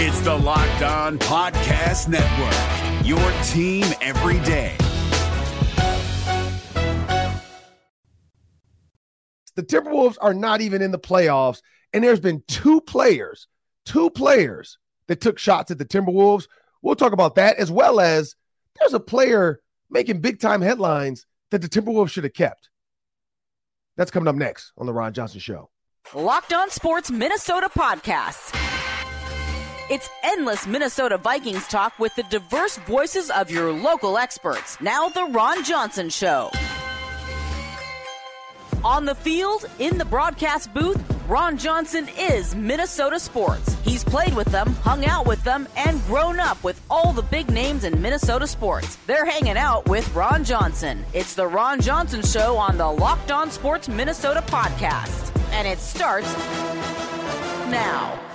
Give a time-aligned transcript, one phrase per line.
[0.00, 4.76] It's the Locked On Podcast Network, your team every day.
[9.56, 13.48] The Timberwolves are not even in the playoffs, and there's been two players,
[13.86, 16.46] two players that took shots at the Timberwolves.
[16.80, 18.36] We'll talk about that as well as
[18.78, 19.60] there's a player
[19.90, 22.70] making big time headlines that the Timberwolves should have kept.
[23.96, 25.70] That's coming up next on the Ron Johnson Show.
[26.14, 28.57] Locked On Sports Minnesota podcast.
[29.90, 34.78] It's endless Minnesota Vikings talk with the diverse voices of your local experts.
[34.82, 36.50] Now, the Ron Johnson Show.
[38.84, 43.76] On the field, in the broadcast booth, Ron Johnson is Minnesota sports.
[43.82, 47.50] He's played with them, hung out with them, and grown up with all the big
[47.50, 48.98] names in Minnesota sports.
[49.06, 51.02] They're hanging out with Ron Johnson.
[51.14, 55.34] It's the Ron Johnson Show on the Locked On Sports Minnesota podcast.
[55.52, 56.30] And it starts
[57.70, 58.27] now.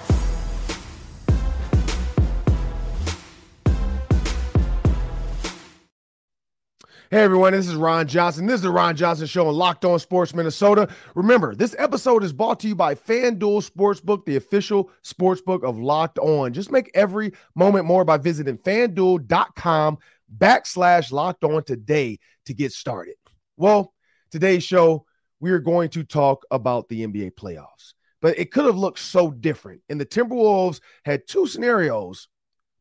[7.14, 8.48] Hey everyone, this is Ron Johnson.
[8.48, 10.90] This is the Ron Johnson Show on Locked On Sports Minnesota.
[11.14, 16.18] Remember, this episode is brought to you by FanDuel Sportsbook, the official sportsbook of Locked
[16.18, 16.52] On.
[16.52, 20.00] Just make every moment more by visiting fanduel.com
[20.40, 23.14] backslash locked on today to get started.
[23.58, 23.94] Well,
[24.32, 25.06] today's show,
[25.40, 29.30] we are going to talk about the NBA playoffs, but it could have looked so
[29.30, 29.84] different.
[29.88, 32.28] And the Timberwolves had two scenarios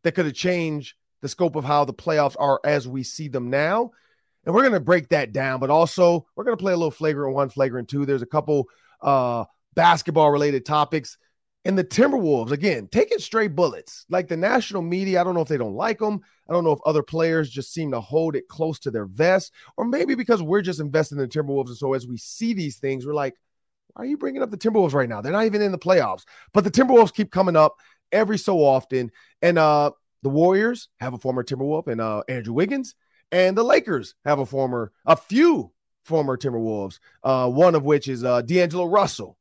[0.05, 3.51] that could have changed the scope of how the playoffs are as we see them
[3.51, 3.91] now.
[4.45, 6.91] And we're going to break that down, but also we're going to play a little
[6.91, 8.05] flagrant one, flagrant two.
[8.05, 8.69] There's a couple
[9.01, 11.17] uh, basketball related topics.
[11.65, 14.05] And the Timberwolves, again, taking straight bullets.
[14.09, 16.21] Like the national media, I don't know if they don't like them.
[16.49, 19.53] I don't know if other players just seem to hold it close to their vest,
[19.77, 21.69] or maybe because we're just investing in the Timberwolves.
[21.69, 23.37] And so as we see these things, we're like,
[23.93, 25.21] why are you bringing up the Timberwolves right now?
[25.21, 26.25] They're not even in the playoffs.
[26.53, 27.77] But the Timberwolves keep coming up
[28.11, 29.13] every so often.
[29.41, 32.97] And uh, the Warriors have a former Timberwolf and uh, Andrew Wiggins.
[33.33, 35.73] And the Lakers have a former, a few
[36.05, 39.39] former Timberwolves, uh, one of which is uh, D'Angelo Russell.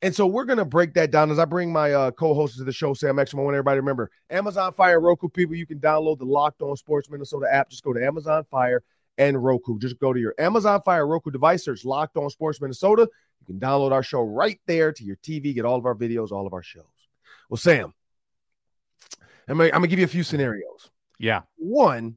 [0.00, 2.64] And so we're going to break that down as I bring my uh, co-hosts to
[2.64, 3.38] the show, Sam Exum.
[3.38, 5.54] I want everybody to remember Amazon Fire Roku people.
[5.54, 7.70] You can download the Locked On Sports Minnesota app.
[7.70, 8.82] Just go to Amazon Fire
[9.16, 9.78] and Roku.
[9.78, 13.08] Just go to your Amazon Fire Roku device, search Locked On Sports Minnesota.
[13.40, 16.32] You can download our show right there to your TV, get all of our videos,
[16.32, 16.84] all of our shows.
[17.48, 17.94] Well, Sam,
[19.48, 20.90] I'm going to give you a few scenarios.
[21.18, 21.42] Yeah.
[21.56, 22.16] One,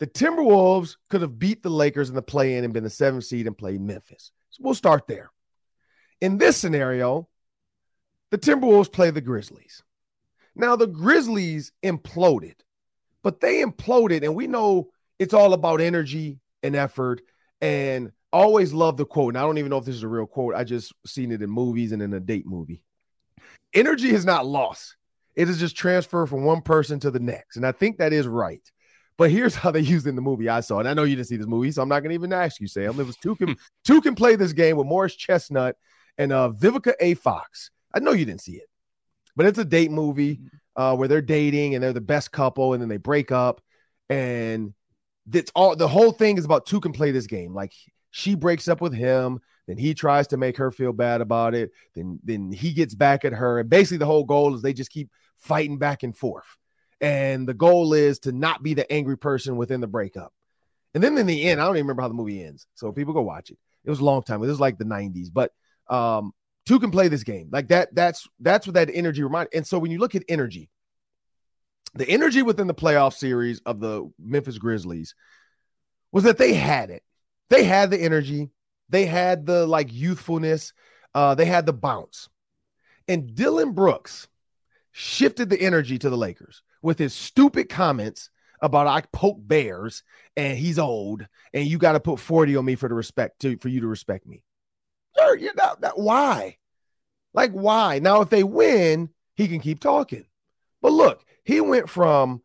[0.00, 3.24] the Timberwolves could have beat the Lakers in the play in and been the seventh
[3.24, 4.32] seed and played Memphis.
[4.50, 5.30] So we'll start there.
[6.20, 7.28] In this scenario,
[8.30, 9.82] the Timberwolves play the Grizzlies.
[10.54, 12.56] Now, the Grizzlies imploded,
[13.22, 14.88] but they imploded, and we know
[15.18, 17.22] it's all about energy and effort.
[17.60, 19.34] And always love the quote.
[19.34, 20.54] And I don't even know if this is a real quote.
[20.54, 22.82] I just seen it in movies and in a date movie.
[23.74, 24.96] Energy is not lost.
[25.34, 27.56] It is just transferred from one person to the next.
[27.56, 28.62] And I think that is right.
[29.18, 30.78] But here's how they used it in the movie I saw.
[30.78, 32.60] And I know you didn't see this movie, so I'm not going to even ask
[32.60, 32.98] you, Sam.
[32.98, 35.76] It was two can, two can play this game with Morris Chestnut
[36.16, 37.14] and uh, Vivica A.
[37.14, 37.70] Fox.
[37.92, 38.68] I know you didn't see it,
[39.36, 40.40] but it's a date movie
[40.76, 43.60] uh, where they're dating and they're the best couple and then they break up.
[44.08, 44.72] And
[45.32, 47.54] it's all the whole thing is about two can play this game.
[47.54, 47.72] Like
[48.10, 51.72] she breaks up with him, then he tries to make her feel bad about it.
[51.94, 53.60] Then, then he gets back at her.
[53.60, 56.46] And basically, the whole goal is they just keep fighting back and forth.
[57.00, 60.32] And the goal is to not be the angry person within the breakup.
[60.94, 62.66] And then in the end, I don't even remember how the movie ends.
[62.74, 63.58] So people go watch it.
[63.84, 64.42] It was a long time.
[64.42, 65.28] It was like the 90s.
[65.32, 65.52] But
[65.88, 66.32] um,
[66.66, 67.48] two can play this game.
[67.52, 69.50] Like that, that's that's what that energy reminds.
[69.54, 70.70] And so when you look at energy,
[71.94, 75.14] the energy within the playoff series of the Memphis Grizzlies
[76.12, 77.02] was that they had it.
[77.48, 78.50] They had the energy,
[78.88, 80.72] they had the like youthfulness,
[81.14, 82.28] uh, they had the bounce.
[83.06, 84.28] And Dillon Brooks
[84.92, 88.30] shifted the energy to the Lakers with his stupid comments
[88.60, 90.02] about I poke bears
[90.36, 93.56] and he's old and you got to put 40 on me for the respect to
[93.58, 94.42] for you to respect me.
[95.16, 96.56] Sure, you know, that, why?
[97.34, 97.98] Like why?
[98.00, 100.26] Now if they win, he can keep talking.
[100.82, 102.42] But look, he went from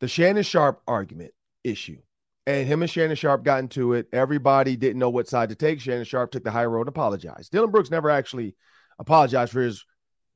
[0.00, 1.32] the Shannon Sharpe argument
[1.64, 1.98] issue.
[2.46, 4.06] And him and Shannon Sharpe got into it.
[4.12, 5.80] Everybody didn't know what side to take.
[5.80, 7.50] Shannon Sharpe took the high road and apologized.
[7.50, 8.54] Dillon Brooks never actually
[8.98, 9.84] apologized for his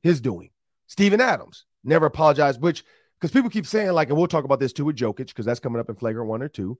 [0.03, 0.49] his doing.
[0.87, 2.83] Steven Adams never apologized, which
[3.21, 5.59] because people keep saying like, and we'll talk about this too with Jokic because that's
[5.59, 6.77] coming up in flagrant one or 2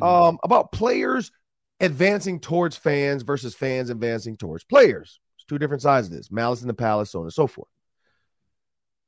[0.00, 0.02] mm-hmm.
[0.02, 1.30] um, about players
[1.78, 5.20] advancing towards fans versus fans advancing towards players.
[5.36, 7.68] It's two different sides of this: malice in the palace, so on and so forth.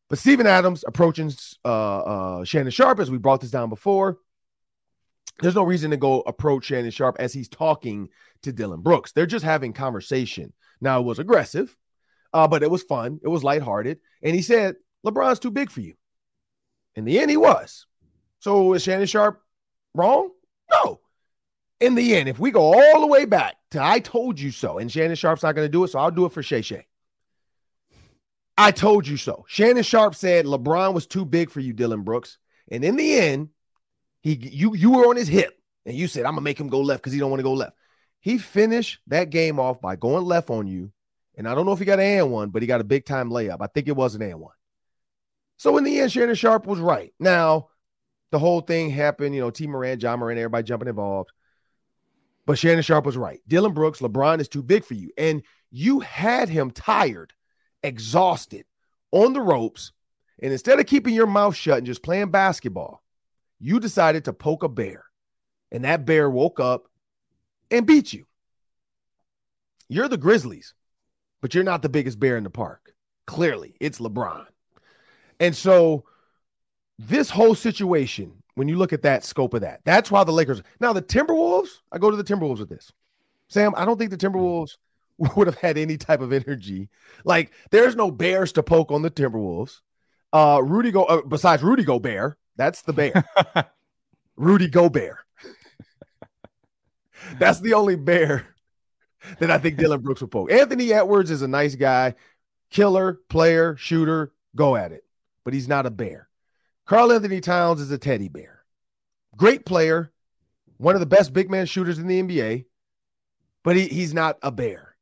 [0.08, 1.32] But Steven Adams approaching
[1.64, 4.18] uh, uh, Shannon Sharpe, as we brought this down before,
[5.40, 8.08] there's no reason to go approach Shannon Sharpe as he's talking
[8.42, 9.10] to Dillon Brooks.
[9.10, 10.52] They're just having conversation.
[10.80, 11.76] Now it was aggressive,
[12.32, 13.18] uh, but it was fun.
[13.24, 15.94] It was lighthearted, and he said, "LeBron's too big for you."
[16.96, 17.86] In the end, he was.
[18.40, 19.40] So is Shannon Sharpe
[19.94, 20.30] wrong?
[20.70, 21.00] No.
[21.78, 24.78] In the end, if we go all the way back to I told you so,
[24.78, 26.86] and Shannon Sharpe's not going to do it, so I'll do it for Shay Shay.
[28.58, 29.44] I told you so.
[29.48, 32.38] Shannon Sharpe said LeBron was too big for you, Dillon Brooks.
[32.70, 33.50] And in the end,
[34.22, 36.80] he you you were on his hip and you said, I'm gonna make him go
[36.80, 37.76] left because he don't want to go left.
[38.20, 40.90] He finished that game off by going left on you.
[41.36, 43.04] And I don't know if he got an and one, but he got a big
[43.04, 43.58] time layup.
[43.60, 44.54] I think it was an and one.
[45.56, 47.12] So in the end, Shannon Sharpe was right.
[47.18, 47.68] Now,
[48.30, 49.66] the whole thing happened, you know, T.
[49.66, 51.30] Moran, Ja Morant, everybody jumping involved.
[52.44, 53.40] But Shannon Sharpe was right.
[53.48, 55.10] Dillon Brooks, LeBron is too big for you.
[55.16, 57.32] And you had him tired,
[57.82, 58.64] exhausted,
[59.10, 59.92] on the ropes.
[60.42, 63.02] And instead of keeping your mouth shut and just playing basketball,
[63.58, 65.04] you decided to poke a bear.
[65.72, 66.88] And that bear woke up
[67.70, 68.26] and beat you.
[69.88, 70.74] You're the Grizzlies,
[71.40, 72.92] but you're not the biggest bear in the park.
[73.26, 74.46] Clearly, it's LeBron.
[75.40, 76.04] And so,
[76.98, 80.62] this whole situation, when you look at that scope of that, that's why the Lakers.
[80.80, 82.92] Now, the Timberwolves, I go to the Timberwolves with this.
[83.48, 84.76] Sam, I don't think the Timberwolves
[85.36, 86.88] would have had any type of energy.
[87.24, 89.80] Like, there's no bears to poke on the Timberwolves.
[90.32, 93.24] Uh, Rudy go uh, besides Rudy Gobert, that's the bear.
[94.36, 95.18] Rudy Gobert.
[97.38, 98.46] That's the only bear
[99.40, 100.52] that I think Dillon Brooks will poke.
[100.52, 102.14] Anthony Edwards is a nice guy,
[102.70, 105.04] killer, player, shooter, go at it,
[105.46, 106.28] but he's not a bear.
[106.86, 108.64] Karl-Anthony Towns is a teddy bear.
[109.36, 110.10] Great player,
[110.76, 112.64] one of the best big man shooters in the NBA,
[113.62, 114.96] but he, he's not a bear.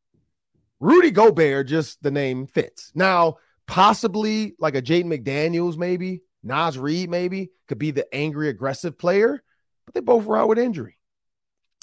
[0.80, 2.92] Rudy Gobert, just the name fits.
[2.94, 8.98] Now, possibly like a Jaden McDaniels, maybe Naz Reid, maybe could be the angry, aggressive
[8.98, 9.42] player,
[9.86, 10.98] but they both were out with injury.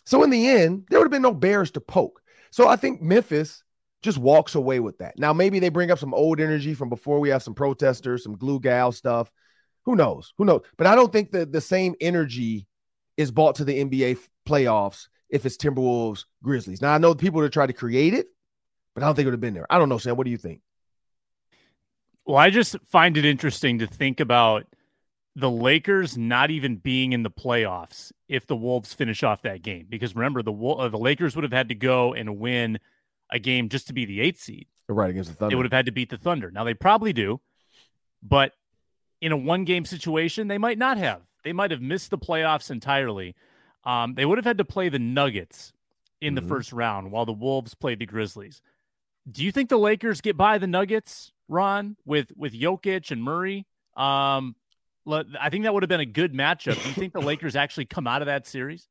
[0.05, 2.21] So in the end, there would have been no bears to poke.
[2.51, 3.63] So I think Memphis
[4.01, 5.17] just walks away with that.
[5.17, 8.37] Now, maybe they bring up some old energy from before we have some protesters, some
[8.37, 9.31] glue gal stuff.
[9.85, 10.33] Who knows?
[10.37, 10.61] Who knows?
[10.77, 12.67] But I don't think that the same energy
[13.17, 16.81] is brought to the NBA playoffs if it's Timberwolves, Grizzlies.
[16.81, 18.27] Now, I know people that try to create it,
[18.93, 19.67] but I don't think it would have been there.
[19.69, 20.17] I don't know, Sam.
[20.17, 20.61] What do you think?
[22.25, 24.65] Well, I just find it interesting to think about–
[25.35, 29.85] the Lakers not even being in the playoffs if the Wolves finish off that game.
[29.89, 32.79] Because remember, the uh, the Lakers would have had to go and win
[33.31, 34.67] a game just to be the eighth seed.
[34.87, 35.51] Right against the Thunder.
[35.51, 36.51] They would have had to beat the Thunder.
[36.51, 37.39] Now they probably do,
[38.21, 38.53] but
[39.21, 41.21] in a one game situation, they might not have.
[41.43, 43.35] They might have missed the playoffs entirely.
[43.83, 45.73] Um, they would have had to play the Nuggets
[46.19, 46.49] in the mm-hmm.
[46.49, 48.61] first round while the Wolves played the Grizzlies.
[49.31, 53.65] Do you think the Lakers get by the Nuggets, Ron, with with Jokic and Murray?
[53.95, 54.55] Um,
[55.07, 56.81] I think that would have been a good matchup.
[56.81, 58.87] Do you think the Lakers actually come out of that series?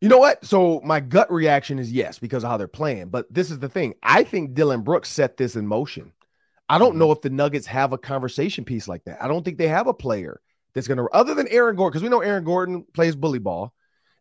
[0.00, 0.44] You know what?
[0.44, 3.08] So my gut reaction is yes because of how they're playing.
[3.08, 3.94] But this is the thing.
[4.02, 6.12] I think Dillon Brooks set this in motion.
[6.68, 6.98] I don't mm-hmm.
[6.98, 9.22] know if the Nuggets have a conversation piece like that.
[9.22, 10.40] I don't think they have a player
[10.74, 13.72] that's going to, other than Aaron Gordon, because we know Aaron Gordon plays bully ball.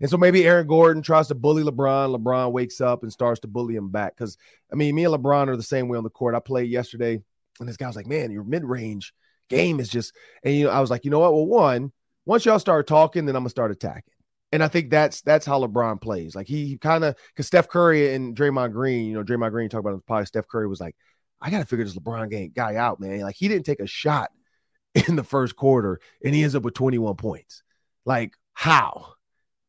[0.01, 2.15] And so maybe Aaron Gordon tries to bully LeBron.
[2.15, 4.15] LeBron wakes up and starts to bully him back.
[4.15, 4.37] Because,
[4.71, 6.35] I mean, me and LeBron are the same way on the court.
[6.35, 7.21] I played yesterday,
[7.59, 9.13] and this guy was like, man, your mid range
[9.49, 10.13] game is just,
[10.43, 11.33] and you know, I was like, you know what?
[11.33, 11.91] Well, one,
[12.25, 14.14] once y'all start talking, then I'm gonna start attacking.
[14.51, 16.35] And I think that's that's how LeBron plays.
[16.35, 19.69] Like he, he kind of because Steph Curry and Draymond Green, you know, Draymond Green
[19.69, 20.95] talked about it probably Steph Curry was like,
[21.41, 23.19] I gotta figure this LeBron game guy out, man.
[23.21, 24.31] Like he didn't take a shot
[25.07, 27.63] in the first quarter and he ends up with 21 points.
[28.05, 29.13] Like, how?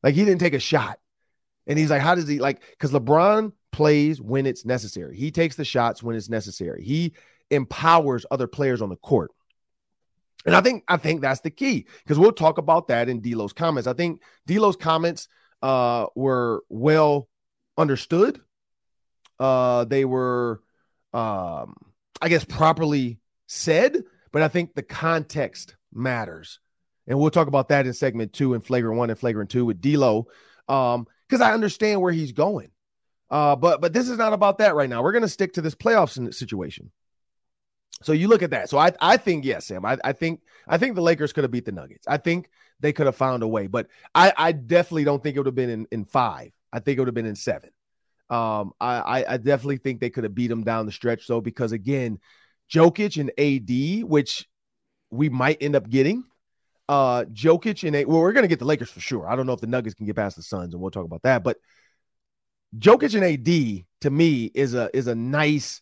[0.02, 0.98] Like he didn't take a shot.
[1.66, 5.14] And he's like, how does he like because LeBron plays when it's necessary.
[5.18, 6.82] He takes the shots when it's necessary.
[6.82, 7.12] He
[7.50, 9.32] empowers other players on the court.
[10.44, 13.52] And I think I think that's the key because we'll talk about that in D'Lo's
[13.52, 13.86] comments.
[13.86, 15.28] I think D'Lo's comments
[15.62, 17.28] uh, were well
[17.76, 18.40] understood.
[19.38, 20.62] Uh, they were,
[21.12, 21.74] um,
[22.22, 26.60] I guess, properly said, but I think the context matters,
[27.06, 29.84] and we'll talk about that in segment two and flagrant one and flagrant two with
[30.68, 32.70] um, because I understand where he's going.
[33.28, 35.02] Uh, but but this is not about that right now.
[35.02, 36.92] We're going to stick to this playoff situation.
[38.02, 38.68] So you look at that.
[38.68, 39.84] So I, I think yes, Sam.
[39.84, 42.06] I, I think I think the Lakers could have beat the Nuggets.
[42.06, 42.50] I think
[42.80, 45.54] they could have found a way, but I, I definitely don't think it would have
[45.54, 46.52] been in, in five.
[46.72, 47.70] I think it would have been in seven.
[48.28, 51.72] Um, I, I definitely think they could have beat them down the stretch though, because
[51.72, 52.18] again,
[52.70, 54.48] Jokic and AD, which
[55.10, 56.24] we might end up getting.
[56.88, 58.04] Uh, Jokic and A.
[58.04, 59.28] Well, we're gonna get the Lakers for sure.
[59.28, 61.22] I don't know if the Nuggets can get past the Suns, and we'll talk about
[61.22, 61.42] that.
[61.42, 61.58] But
[62.78, 65.80] Jokic and AD to me is a is a nice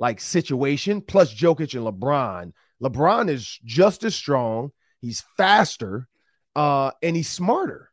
[0.00, 2.52] like situation, plus Jokic and LeBron.
[2.82, 6.08] LeBron is just as strong, he's faster,
[6.56, 7.92] uh, and he's smarter.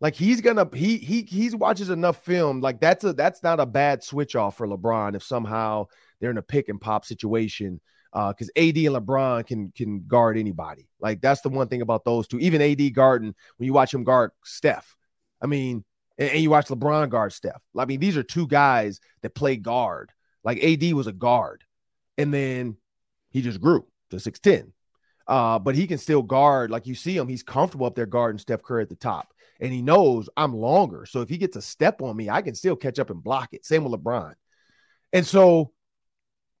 [0.00, 2.60] Like he's gonna he he he watches enough film.
[2.62, 5.86] Like that's a that's not a bad switch off for LeBron if somehow
[6.20, 7.80] they're in a pick and pop situation
[8.12, 10.88] Uh, because AD and LeBron can can guard anybody.
[11.00, 12.38] Like that's the one thing about those two.
[12.40, 14.96] Even AD guarding when you watch him guard Steph.
[15.42, 15.84] I mean,
[16.18, 17.62] and, and you watch LeBron guard Steph.
[17.76, 20.12] I mean, these are two guys that play guard.
[20.44, 21.64] Like AD was a guard,
[22.18, 22.76] and then
[23.30, 24.72] he just grew to six ten.
[25.26, 26.70] Uh, but he can still guard.
[26.70, 29.72] Like you see him, he's comfortable up there guarding Steph Curry at the top, and
[29.72, 31.06] he knows I'm longer.
[31.06, 33.50] So if he gets a step on me, I can still catch up and block
[33.52, 33.64] it.
[33.64, 34.34] Same with LeBron.
[35.12, 35.72] And so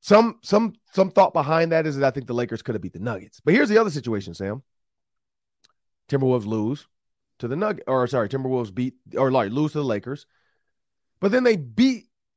[0.00, 2.92] some some some thought behind that is that I think the Lakers could have beat
[2.92, 3.40] the Nuggets.
[3.44, 4.62] But here's the other situation, Sam.
[6.08, 6.86] Timberwolves lose
[7.38, 10.26] to the Nugget, or sorry, Timberwolves beat or like lose to the Lakers,
[11.20, 11.89] but then they beat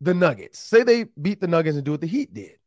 [0.04, 0.60] the Nuggets.
[0.60, 2.58] Say they beat the Nuggets and do what the Heat did.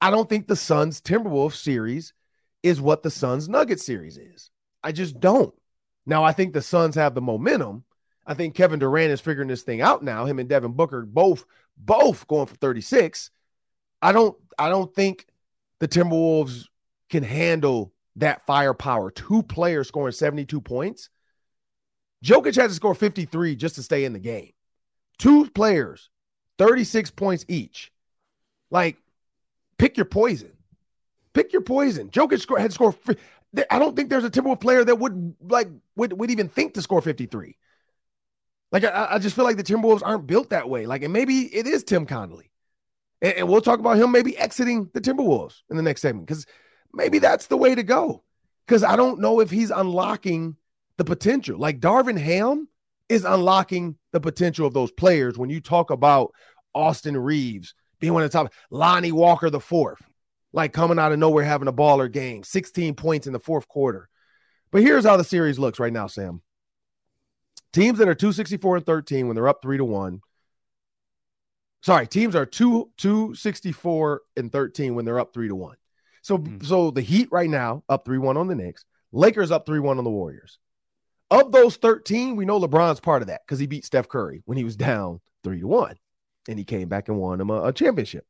[0.00, 2.14] I don't think the Suns Timberwolves series
[2.62, 4.50] is what the Suns Nuggets series is.
[4.82, 5.54] I just don't.
[6.06, 7.84] Now I think the Suns have the momentum.
[8.26, 10.24] I think Kevin Durant is figuring this thing out now.
[10.24, 11.44] Him and Devin Booker both
[11.76, 13.30] both going for 36.
[14.00, 15.26] I don't I don't think
[15.80, 16.66] the Timberwolves
[17.10, 19.10] can handle that firepower.
[19.10, 21.08] Two players scoring 72 points.
[22.24, 24.52] Jokic had to score 53 just to stay in the game.
[25.18, 26.10] Two players,
[26.58, 27.92] 36 points each.
[28.70, 28.96] Like,
[29.78, 30.52] pick your poison.
[31.32, 32.10] Pick your poison.
[32.10, 32.94] Jokic had to score.
[33.70, 36.82] I don't think there's a Timberwolves player that would like would, would even think to
[36.82, 37.56] score 53.
[38.70, 40.86] Like I, I just feel like the Timberwolves aren't built that way.
[40.86, 42.50] Like, and maybe it is Tim Connelly.
[43.22, 46.46] And, and we'll talk about him maybe exiting the Timberwolves in the next segment because
[46.92, 48.22] maybe that's the way to go.
[48.66, 50.56] Because I don't know if he's unlocking
[50.98, 51.58] the potential.
[51.58, 52.68] Like Darvin Ham
[53.08, 56.32] is unlocking the potential of those players when you talk about
[56.74, 60.00] Austin Reaves being one of the top, Lonnie Walker the fourth,
[60.52, 64.08] like coming out of nowhere having a baller game, 16 points in the fourth quarter.
[64.70, 66.42] But here's how the series looks right now, Sam.
[67.72, 70.20] Teams that are 264 and 13 when they're up three to one
[71.80, 75.76] Sorry, teams are two two sixty four and thirteen when they're up three to one.
[76.22, 76.64] So mm.
[76.64, 78.84] so the Heat right now up three one on the Knicks.
[79.12, 80.58] Lakers up three one on the Warriors.
[81.30, 84.56] Of those thirteen, we know LeBron's part of that because he beat Steph Curry when
[84.58, 85.96] he was down three to one,
[86.48, 88.26] and he came back and won him a, a championship.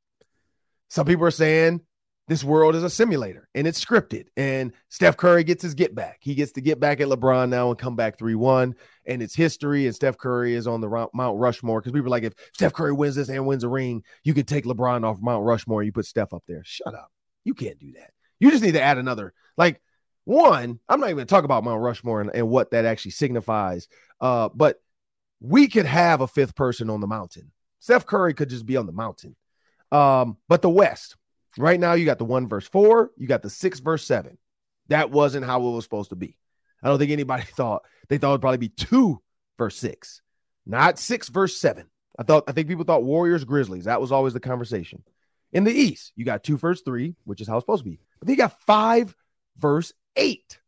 [0.88, 1.82] Some people are saying
[2.28, 4.26] this world is a simulator and it's scripted.
[4.36, 6.18] And Steph Curry gets his get back.
[6.20, 8.74] He gets to get back at LeBron now and come back 3 1.
[9.06, 9.86] And it's history.
[9.86, 12.92] And Steph Curry is on the Mount Rushmore because people are like, if Steph Curry
[12.92, 15.80] wins this and wins a ring, you can take LeBron off Mount Rushmore.
[15.80, 16.62] And you put Steph up there.
[16.64, 17.10] Shut up.
[17.44, 18.10] You can't do that.
[18.38, 19.32] You just need to add another.
[19.56, 19.80] Like,
[20.28, 23.88] one, I'm not even talk about Mount Rushmore and, and what that actually signifies.
[24.20, 24.80] Uh, but
[25.40, 27.52] we could have a fifth person on the mountain.
[27.80, 29.36] Steph Curry could just be on the mountain.
[29.90, 31.16] Um, but the West,
[31.58, 34.38] Right now, you got the one verse four, you got the six verse seven.
[34.88, 36.38] That wasn't how it was supposed to be.
[36.82, 39.20] I don't think anybody thought they thought it'd probably be two
[39.58, 40.22] verse six,
[40.66, 41.86] not six verse seven.
[42.18, 43.84] I thought I think people thought Warriors Grizzlies.
[43.84, 45.02] That was always the conversation.
[45.52, 47.98] In the East, you got two verse three, which is how it's supposed to be.
[48.20, 49.14] But then you got five
[49.56, 50.60] verse eight.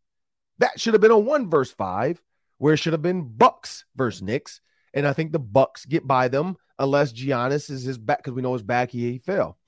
[0.58, 2.22] That should have been a one verse five,
[2.56, 4.60] where it should have been Bucks versus Knicks.
[4.94, 8.42] And I think the Bucks get by them unless Giannis is his back because we
[8.42, 9.58] know his back he, he fell.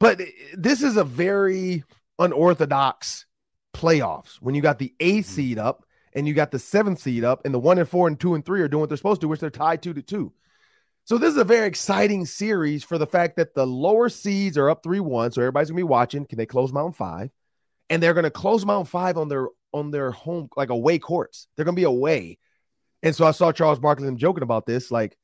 [0.00, 0.20] But
[0.54, 1.84] this is a very
[2.18, 3.26] unorthodox
[3.74, 5.34] playoffs when you got the eighth mm-hmm.
[5.34, 5.84] seed up
[6.14, 8.44] and you got the seventh seed up, and the one and four and two and
[8.44, 10.32] three are doing what they're supposed to, which they're tied two to two.
[11.04, 14.70] So this is a very exciting series for the fact that the lower seeds are
[14.70, 15.30] up three one.
[15.32, 16.24] So everybody's gonna be watching.
[16.24, 17.30] Can they close Mountain Five?
[17.90, 21.48] And they're gonna close Mountain Five on their on their home like away courts.
[21.56, 22.38] They're gonna be away.
[23.02, 25.16] And so I saw Charles Barkley joking about this, like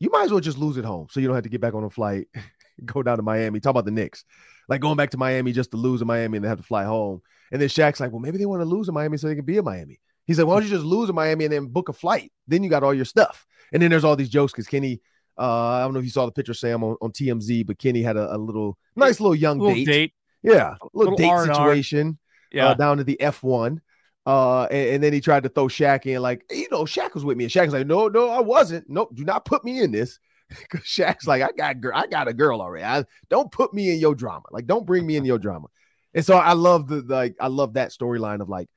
[0.00, 1.74] you might as well just lose at home so you don't have to get back
[1.74, 2.26] on a flight
[2.84, 3.60] go down to Miami.
[3.60, 4.24] Talk about the Knicks.
[4.68, 6.84] Like going back to Miami just to lose in Miami and they have to fly
[6.84, 7.22] home.
[7.50, 9.44] And then Shaq's like, well, maybe they want to lose in Miami so they can
[9.44, 10.00] be in Miami.
[10.24, 12.32] He's like, why don't you just lose in Miami and then book a flight?
[12.46, 13.46] Then you got all your stuff.
[13.72, 15.00] And then there's all these jokes because Kenny,
[15.38, 18.02] uh, I don't know if you saw the picture, Sam, on, on TMZ, but Kenny
[18.02, 19.86] had a, a little nice little young little date.
[19.86, 20.12] date.
[20.42, 21.54] Yeah, a little, little date R&R.
[21.54, 22.18] situation.
[22.18, 22.68] Uh, yeah.
[22.68, 23.78] Uh, down to the F1.
[24.24, 27.24] Uh, and, and, then he tried to throw Shaq in, like, you know, Shaq was
[27.24, 27.44] with me.
[27.44, 28.88] And Shaq was like, no, no, I wasn't.
[28.88, 30.18] Nope, do not put me in this.
[30.48, 32.84] Because Shaq's like, I got girl, I got a girl already.
[32.84, 34.44] I, don't put me in your drama.
[34.50, 35.68] Like, don't bring me in your drama.
[36.12, 38.68] And so I love the, the like I love that storyline of like,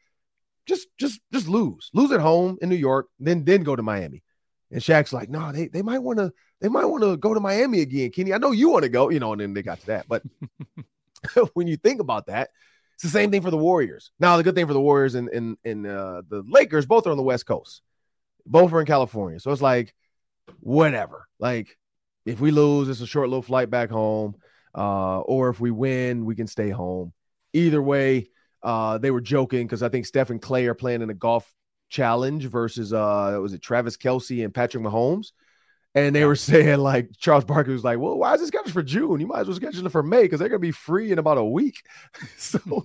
[0.66, 4.24] just just just lose, lose at home in New York, then then go to Miami.
[4.72, 6.32] And Shaq's like, no, they they might want to
[6.62, 8.34] they might want to go to Miami again, Kenny.
[8.34, 9.34] I know you want to go, you know.
[9.34, 10.24] And then they got to that, but
[11.54, 12.50] when you think about that,
[12.96, 14.12] it's the same thing for the Warriors.
[14.20, 17.12] Now, the good thing for the Warriors and and and uh, the Lakers, both are
[17.12, 17.82] on the West Coast,
[18.46, 19.40] both are in California.
[19.40, 19.94] So it's like
[20.60, 21.28] whatever.
[21.40, 21.78] Like
[22.26, 24.36] if we lose, it's a short little flight back home.
[24.74, 27.14] Uh, or if we win, we can stay home.
[27.54, 28.30] Either way,
[28.62, 31.50] uh, they were joking because I think Steph and Clay are playing in a golf
[31.88, 35.32] challenge versus uh was it Travis Kelce and Patrick Mahomes.
[35.96, 38.84] And they were saying like Charles Barkley was like, "Well, why is this scheduled for
[38.84, 39.20] June?
[39.20, 41.38] You might as well schedule it for May because they're gonna be free in about
[41.38, 41.82] a week."
[42.38, 42.60] so,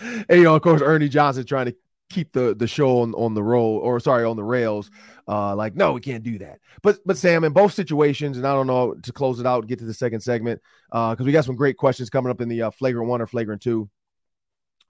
[0.00, 1.76] and you know, of course, Ernie Johnson trying to
[2.10, 4.90] keep the the show on, on the roll or sorry on the rails.
[5.26, 6.58] Uh, like, no, we can't do that.
[6.82, 9.78] But but Sam, in both situations, and I don't know to close it out, get
[9.80, 10.60] to the second segment,
[10.90, 13.26] uh, because we got some great questions coming up in the uh, flagrant one or
[13.26, 13.90] flagrant two.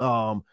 [0.00, 0.44] Um,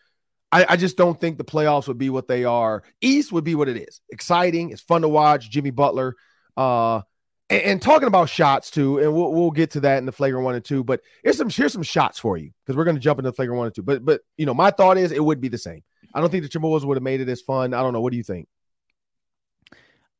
[0.55, 2.81] I, I, just don't think the playoffs would be what they are.
[3.01, 3.99] East would be what it is.
[4.09, 4.69] Exciting.
[4.69, 5.49] It's fun to watch.
[5.49, 6.15] Jimmy Butler.
[6.55, 7.01] Uh,
[7.49, 10.45] and, and talking about shots too, and we'll we'll get to that in the flagrant
[10.45, 10.83] one and two.
[10.83, 13.35] But here's some here's some shots for you because we're going to jump into the
[13.35, 13.83] flagrant one and two.
[13.83, 15.83] But but you know, my thought is it would be the same.
[16.13, 17.73] I don't think the Timberwolves would have made it as fun.
[17.73, 17.99] I don't know.
[17.99, 18.47] What do you think?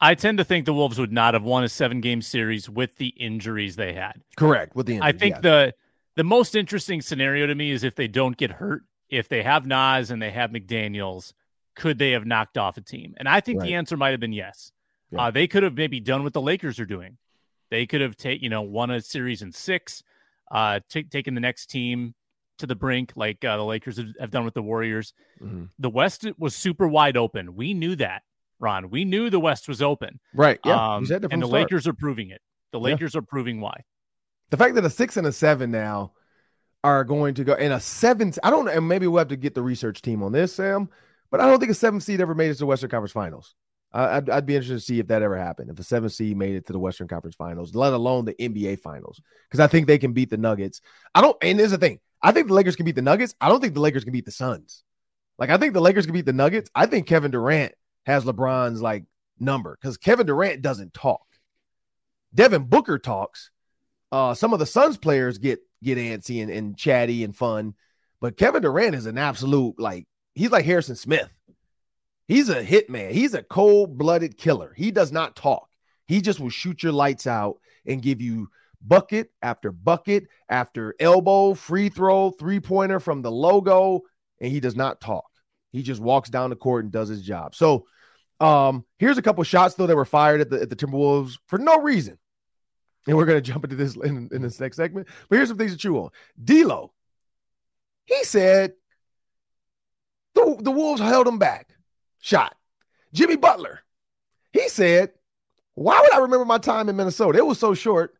[0.01, 2.97] I tend to think the Wolves would not have won a seven game series with
[2.97, 4.21] the injuries they had.
[4.35, 4.75] Correct.
[4.75, 5.73] With the injuries, I think the
[6.17, 9.65] the most interesting scenario to me is if they don't get hurt if they have
[9.65, 11.33] Naz and they have McDaniels,
[11.75, 13.13] could they have knocked off a team?
[13.17, 13.67] And I think right.
[13.67, 14.71] the answer might have been yes.
[15.11, 15.23] Yeah.
[15.23, 17.17] Uh, they could have maybe done what the Lakers are doing.
[17.69, 20.03] They could have taken, you know, won a series in six,
[20.51, 22.13] uh, t- taken the next team
[22.59, 25.13] to the brink, like uh, the Lakers have done with the Warriors.
[25.41, 25.65] Mm-hmm.
[25.79, 27.55] The West was super wide open.
[27.55, 28.23] We knew that,
[28.59, 28.89] Ron.
[28.89, 30.19] We knew the West was open.
[30.33, 30.59] Right.
[30.63, 30.95] Yeah.
[30.95, 31.51] Um, and the start.
[31.51, 32.41] Lakers are proving it.
[32.71, 33.19] The Lakers yeah.
[33.19, 33.83] are proving why.
[34.51, 36.13] The fact that a six and a seven now
[36.85, 38.31] are going to go in a seven.
[38.43, 40.87] I don't know, and maybe we'll have to get the research team on this, Sam.
[41.31, 43.55] But I don't think a seven seed ever made it to the Western Conference Finals.
[43.91, 45.71] I'd, I'd, be interested to see if that ever happened.
[45.71, 48.81] If a seven seed made it to the Western Conference Finals, let alone the NBA
[48.81, 50.81] Finals, because I think they can beat the Nuggets.
[51.15, 51.37] I don't.
[51.41, 51.99] And there's the thing.
[52.21, 53.33] I think the Lakers can beat the Nuggets.
[53.41, 54.83] I don't think the Lakers can beat the Suns.
[55.39, 56.69] Like I think the Lakers can beat the Nuggets.
[56.75, 57.73] I think Kevin Durant
[58.05, 59.05] has LeBron's like
[59.39, 61.25] number because Kevin Durant doesn't talk.
[62.33, 63.49] Devin Booker talks.
[64.11, 67.73] Uh, some of the Suns players get get antsy and, and chatty and fun.
[68.21, 71.29] But Kevin Durant is an absolute like he's like Harrison Smith.
[72.27, 73.11] He's a hitman.
[73.11, 74.73] He's a cold-blooded killer.
[74.75, 75.69] He does not talk.
[76.07, 78.49] He just will shoot your lights out and give you
[78.81, 84.01] bucket after bucket after elbow, free throw, three-pointer from the logo,
[84.41, 85.29] and he does not talk.
[85.71, 87.53] He just walks down the court and does his job.
[87.53, 87.85] So
[88.39, 91.59] um, here's a couple shots though that were fired at the at the Timberwolves for
[91.59, 92.17] no reason
[93.07, 95.07] and we're going to jump into this in, in this next segment.
[95.29, 96.09] But here's some things to chew on.
[96.43, 96.93] D'Lo,
[98.05, 98.73] he said
[100.33, 101.69] the, the Wolves held him back.
[102.19, 102.55] Shot.
[103.13, 103.79] Jimmy Butler,
[104.51, 105.11] he said,
[105.75, 107.37] why would I remember my time in Minnesota?
[107.37, 108.15] It was so short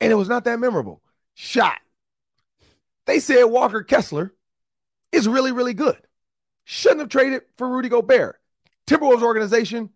[0.00, 1.02] and it was not that memorable.
[1.34, 1.78] Shot.
[3.06, 4.34] They said Walker Kessler
[5.10, 5.98] is really, really good.
[6.64, 8.40] Shouldn't have traded for Rudy Gobert.
[8.86, 9.90] Timberwolves organization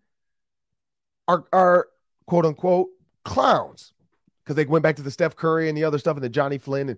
[1.27, 1.87] are, are
[2.25, 2.89] quote unquote
[3.23, 3.93] clowns
[4.47, 6.57] because they went back to the Steph Curry and the other stuff and the Jonny
[6.57, 6.97] Flynn and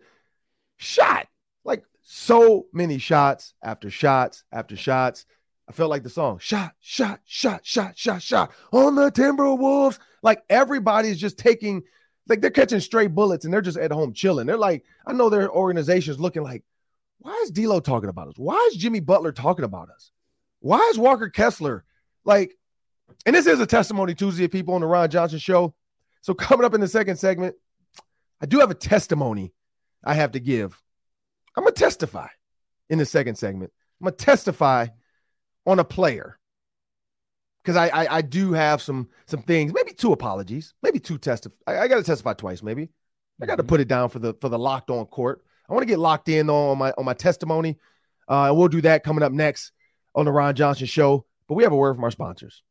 [0.77, 1.27] shot
[1.65, 5.25] like so many shots after shots after shots.
[5.67, 9.97] I felt like the song shot, shot, shot, shot, shot, shot on the Timberwolves.
[10.21, 11.81] Like everybody's just taking,
[12.27, 14.45] like they're catching stray bullets and they're just at home chilling.
[14.45, 16.63] They're like, I know their organization's looking like,
[17.17, 18.35] why is D'Lo talking about us?
[18.37, 20.11] Why is Jimmy Butler talking about us?
[20.59, 21.83] Why is Walker Kessler
[22.25, 22.55] like?
[23.25, 25.73] And this is a testimony Tuesday people on the Ron Johnson show.
[26.21, 27.55] So, coming up in the second segment,
[28.41, 29.53] I do have a testimony
[30.03, 30.81] I have to give.
[31.55, 32.27] I'm going to testify
[32.89, 33.71] in the second segment.
[33.99, 34.87] I'm going to testify
[35.65, 36.39] on a player
[37.63, 41.55] because I, I, I do have some some things, maybe two apologies, maybe two testify.
[41.67, 42.89] I, I got to testify twice, maybe.
[43.41, 43.69] I got to mm-hmm.
[43.69, 45.43] put it down for the for the locked on court.
[45.69, 47.77] I want to get locked in on my on my testimony,
[48.27, 49.71] uh, and we'll do that coming up next
[50.15, 51.25] on the Ron Johnson Show.
[51.47, 52.63] But we have a word from our sponsors.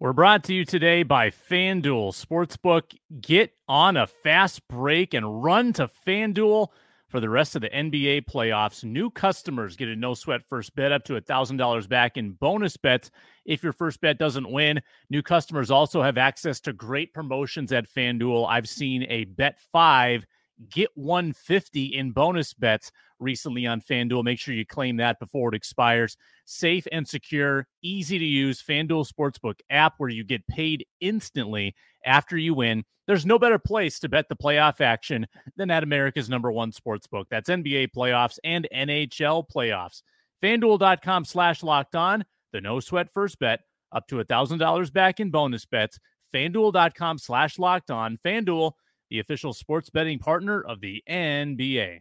[0.00, 2.96] We're brought to you today by FanDuel Sportsbook.
[3.20, 6.68] Get on a fast break and run to FanDuel
[7.08, 8.82] for the rest of the NBA playoffs.
[8.82, 13.10] New customers get a no sweat first bet up to $1,000 back in bonus bets
[13.44, 14.80] if your first bet doesn't win.
[15.10, 18.48] New customers also have access to great promotions at FanDuel.
[18.48, 20.24] I've seen a bet five
[20.70, 24.24] get 150 in bonus bets recently on FanDuel.
[24.24, 26.16] Make sure you claim that before it expires.
[26.46, 32.36] Safe and secure, easy to use FanDuel Sportsbook app where you get paid instantly after
[32.36, 32.84] you win.
[33.06, 37.24] There's no better place to bet the playoff action than at America's number one sportsbook.
[37.28, 40.02] That's NBA playoffs and NHL playoffs.
[40.42, 42.24] FanDuel.com slash locked on.
[42.52, 43.60] The no sweat first bet
[43.92, 45.98] up to $1,000 back in bonus bets.
[46.32, 48.16] FanDuel.com slash locked on.
[48.24, 48.72] FanDuel
[49.10, 52.00] the official sports betting partner of the NBA.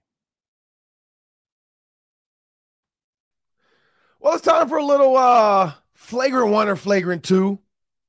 [4.20, 7.60] Well, it's time for a little uh flagrant one or flagrant two.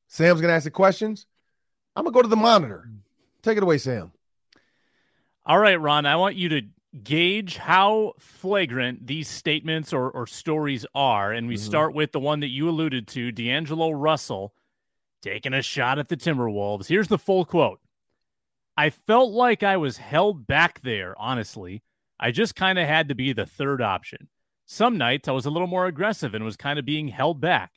[0.09, 1.27] Sam's gonna ask the questions.
[1.94, 2.90] I'm gonna go to the monitor.
[3.42, 4.12] Take it away, Sam.
[5.46, 6.07] All right, Ron.
[6.07, 6.62] I want you to
[7.03, 11.33] gauge how flagrant these statements or, or stories are.
[11.33, 11.64] And we mm-hmm.
[11.64, 14.53] start with the one that you alluded to, D'Angelo Russell
[15.23, 16.87] taking a shot at the Timberwolves.
[16.87, 17.81] Here's the full quote
[18.77, 21.83] I felt like I was held back there, honestly.
[22.18, 24.29] I just kind of had to be the third option.
[24.72, 27.72] Some nights I was a little more aggressive and was kind of being held back.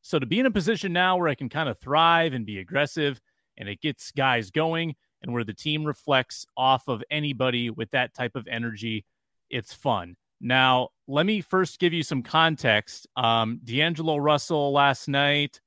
[0.00, 2.58] So to be in a position now where I can kind of thrive and be
[2.58, 3.20] aggressive
[3.58, 8.14] and it gets guys going and where the team reflects off of anybody with that
[8.14, 9.04] type of energy,
[9.50, 10.16] it's fun.
[10.40, 13.06] Now, let me first give you some context.
[13.14, 15.60] Um, D'Angelo Russell last night,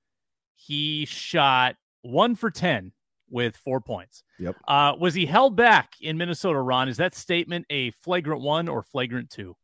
[0.55, 2.91] he shot one for 10
[3.29, 4.23] with four points.
[4.39, 4.55] Yep.
[4.67, 6.89] Uh, was he held back in Minnesota, Ron?
[6.89, 9.55] Is that statement a flagrant one or flagrant two?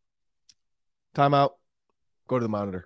[1.16, 1.52] Timeout.
[2.28, 2.86] Go to the monitor.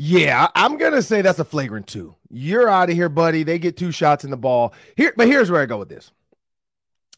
[0.00, 2.14] Yeah, I'm gonna say that's a flagrant two.
[2.30, 3.42] You're out of here, buddy.
[3.42, 4.72] They get two shots in the ball.
[4.96, 6.12] Here, but here's where I go with this.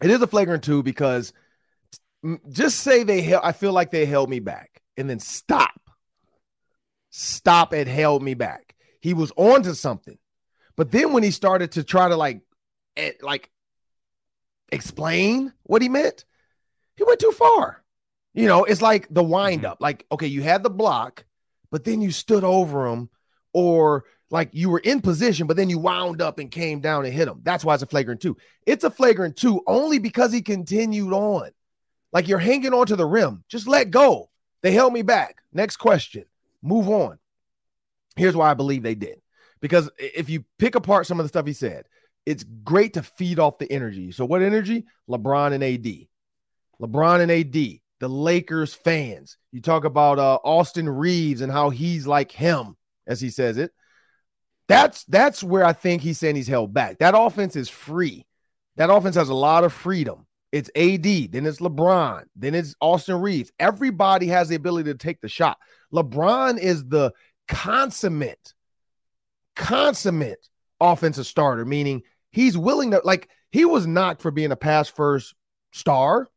[0.02, 1.34] It is a flagrant two because
[2.50, 5.78] just say they held, I feel like they held me back and then stop.
[7.10, 8.74] Stop and held me back.
[9.00, 10.18] He was on to something.
[10.76, 12.40] But then when he started to try to like
[12.96, 13.50] eh, like
[14.72, 16.24] explain what he meant,
[16.96, 17.82] he went too far.
[18.34, 19.72] You know, it's like the wind mm-hmm.
[19.72, 19.78] up.
[19.80, 21.24] Like, okay, you had the block,
[21.70, 23.10] but then you stood over him,
[23.52, 27.12] or like you were in position, but then you wound up and came down and
[27.12, 27.40] hit him.
[27.42, 28.36] That's why it's a flagrant two.
[28.64, 31.50] It's a flagrant two only because he continued on.
[32.12, 33.44] Like you're hanging on to the rim.
[33.48, 34.30] Just let go.
[34.62, 35.42] They held me back.
[35.52, 36.24] Next question.
[36.62, 37.18] Move on.
[38.16, 39.20] Here's why I believe they did.
[39.60, 41.86] Because if you pick apart some of the stuff he said,
[42.26, 44.12] it's great to feed off the energy.
[44.12, 44.84] So, what energy?
[45.08, 46.06] LeBron and AD.
[46.80, 49.36] LeBron and AD, the Lakers fans.
[49.52, 53.70] You talk about uh, Austin Reaves and how he's like him, as he says it.
[54.68, 56.98] That's that's where I think he's saying he's held back.
[56.98, 58.26] That offense is free.
[58.76, 60.26] That offense has a lot of freedom.
[60.52, 63.52] It's AD, then it's LeBron, then it's Austin Reaves.
[63.60, 65.58] Everybody has the ability to take the shot.
[65.92, 67.12] LeBron is the
[67.46, 68.54] consummate
[69.54, 70.48] consummate
[70.80, 75.34] offensive starter, meaning he's willing to, like, he was not for being a pass first
[75.72, 76.28] star,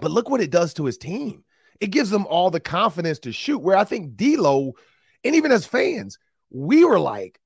[0.00, 1.44] but look what it does to his team.
[1.80, 3.58] It gives them all the confidence to shoot.
[3.58, 4.72] Where I think D'Lo,
[5.24, 6.18] and even as fans,
[6.50, 7.40] we were like,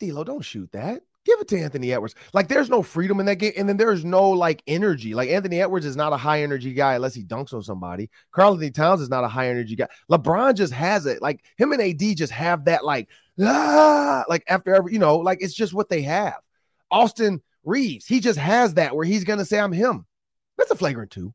[0.00, 1.02] D'Lo, don't shoot that.
[1.26, 2.14] Give it to Anthony Edwards.
[2.32, 5.14] Like, there's no freedom in that game, and then there's no like energy.
[5.14, 8.08] Like Anthony Edwards is not a high energy guy unless he dunks on somebody.
[8.32, 9.88] Karl-Anthony Towns is not a high energy guy.
[10.10, 11.20] LeBron just has it.
[11.20, 13.08] Like him and AD just have that like
[13.42, 16.38] ah, like after every, you know, like it's just what they have.
[16.90, 20.06] Austin Reaves, he just has that where he's gonna say, I'm him.
[20.56, 21.34] That's a flagrant two.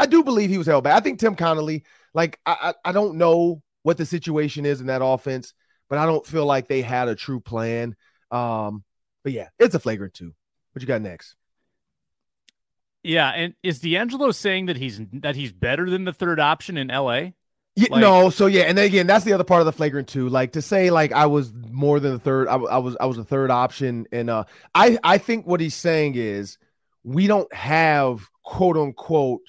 [0.00, 0.96] I do believe he was held back.
[0.96, 1.84] I think Tim Connelly,
[2.14, 5.52] like, I, I, I don't know what the situation is in that offense,
[5.90, 7.94] but I don't feel like they had a true plan.
[8.30, 8.82] Um,
[9.22, 10.34] but yeah, it's a flagrant two.
[10.72, 11.36] What you got next?
[13.02, 16.88] Yeah, and is D'Angelo saying that he's that he's better than the third option in
[16.88, 17.32] LA?
[17.76, 20.08] Yeah, like, no, so yeah, and then again, that's the other part of the flagrant
[20.08, 20.28] too.
[20.28, 23.18] Like to say, like I was more than the third, I, I was, I was
[23.18, 26.58] a third option, and uh, I, I think what he's saying is
[27.04, 29.42] we don't have quote unquote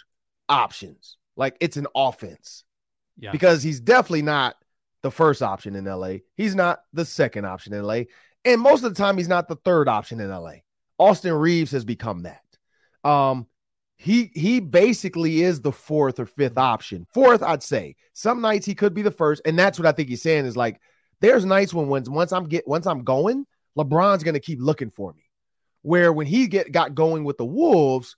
[0.51, 1.17] options.
[1.35, 2.63] Like it's an offense,
[3.17, 4.55] yeah, because he's definitely not
[5.01, 6.17] the first option in LA.
[6.35, 8.01] He's not the second option in LA,
[8.45, 10.55] and most of the time, he's not the third option in LA.
[10.99, 12.43] Austin Reaves has become that.
[13.09, 13.47] Um,
[13.97, 17.05] he he basically is the fourth or fifth option.
[17.13, 17.95] Fourth, I'd say.
[18.13, 20.57] Some nights he could be the first, and that's what I think he's saying is
[20.57, 20.81] like
[21.19, 23.45] there's nights when once once I'm get once I'm going,
[23.77, 25.29] LeBron's gonna keep looking for me.
[25.83, 28.15] Where when he get got going with the Wolves,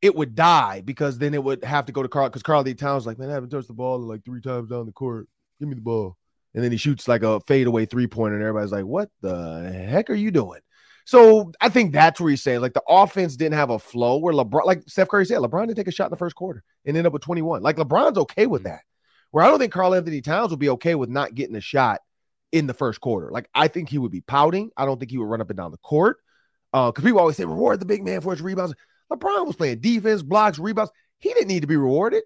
[0.00, 2.74] it would die because then it would have to go to Carl because Carl D.
[2.74, 5.28] Towns like, man, I haven't touched the ball like three times down the court.
[5.58, 6.16] Give me the ball.
[6.54, 10.10] And then he shoots like a fadeaway three pointer, and everybody's like, What the heck
[10.10, 10.60] are you doing?
[11.04, 14.34] So I think that's where he's saying like the offense didn't have a flow where
[14.34, 16.96] LeBron, like Steph Curry said, LeBron didn't take a shot in the first quarter and
[16.96, 17.62] ended up with 21.
[17.62, 18.72] Like LeBron's okay with mm-hmm.
[18.72, 18.82] that.
[19.30, 22.00] Where I don't think Karl-Anthony Towns would be okay with not getting a shot
[22.52, 23.30] in the first quarter.
[23.30, 24.70] Like I think he would be pouting.
[24.76, 26.18] I don't think he would run up and down the court.
[26.74, 28.74] Uh, because people always say reward the big man for his rebounds.
[29.12, 30.92] LeBron was playing defense, blocks, rebounds.
[31.18, 32.22] He didn't need to be rewarded.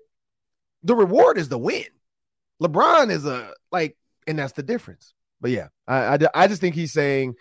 [0.83, 1.87] The reward is the win.
[2.63, 5.15] LeBron is a like, and that's the difference.
[5.41, 7.35] But yeah, I, I, I just think he's saying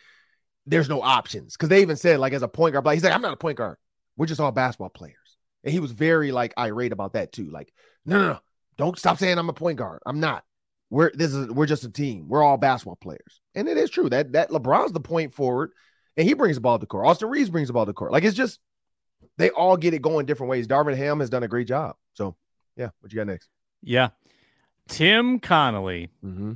[0.65, 3.13] there's no options because they even said like as a point guard, but he's like,
[3.13, 3.77] I'm not a point guard.
[4.17, 5.15] We're just all basketball players.
[5.63, 7.49] And he was very like irate about that too.
[7.49, 7.73] Like,
[8.05, 8.39] no, no, no,
[8.77, 10.01] don't stop saying I'm a point guard.
[10.05, 10.43] I'm not.
[10.89, 12.27] We're this is we're just a team.
[12.27, 13.41] We're all basketball players.
[13.55, 15.71] And it is true that that LeBron's the point forward
[16.17, 17.07] and he brings the ball to court.
[17.07, 18.11] Austin Reaves brings the ball to court.
[18.11, 18.59] Like it's just
[19.37, 20.67] they all get it going different ways.
[20.67, 21.95] Darvin Ham has done a great job.
[22.13, 22.35] So
[22.75, 23.49] yeah, what you got next?
[23.81, 24.09] Yeah.
[24.87, 26.09] Tim Connelly.
[26.23, 26.53] Mm-hmm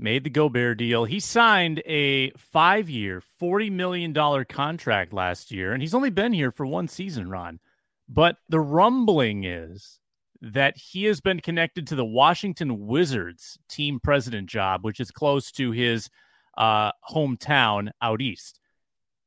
[0.00, 1.04] made the Gobert deal.
[1.04, 6.50] He signed a five year, $40 million contract last year, and he's only been here
[6.50, 7.60] for one season, Ron.
[8.08, 10.00] But the rumbling is
[10.40, 15.52] that he has been connected to the Washington Wizards team president job, which is close
[15.52, 16.08] to his
[16.56, 18.58] uh, hometown out east.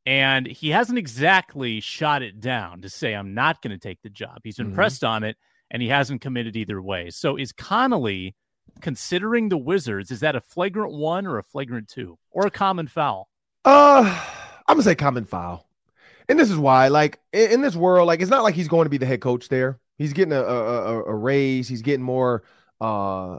[0.05, 4.09] And he hasn't exactly shot it down to say, I'm not going to take the
[4.09, 4.39] job.
[4.43, 4.75] He's been Mhm.
[4.75, 5.37] pressed on it
[5.71, 7.09] and he hasn't committed either way.
[7.09, 8.35] So is Connelly
[8.81, 10.11] considering the Wizards?
[10.11, 13.29] Is that a flagrant one or a flagrant two or a common foul?
[13.63, 14.03] Uh,
[14.67, 15.67] I'm gonna say common foul,
[16.27, 16.89] and this is why.
[16.89, 19.21] Like in, in this world, like it's not like he's going to be the head
[19.21, 19.79] coach there.
[19.97, 20.65] He's getting a a,
[20.97, 21.67] a, a raise.
[21.69, 22.43] He's getting more
[22.81, 23.37] uh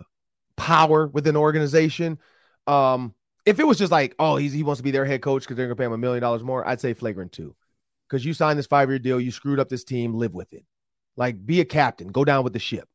[0.56, 2.18] power within the organization.
[2.66, 3.14] Um,
[3.46, 5.56] if it was just like, oh, he's he wants to be their head coach because
[5.56, 7.54] they're gonna pay him a million dollars more, I'd say flagrant two,
[8.08, 10.64] because you signed this five year deal, you screwed up this team, live with it.
[11.16, 12.88] Like, be a captain, go down with the ship.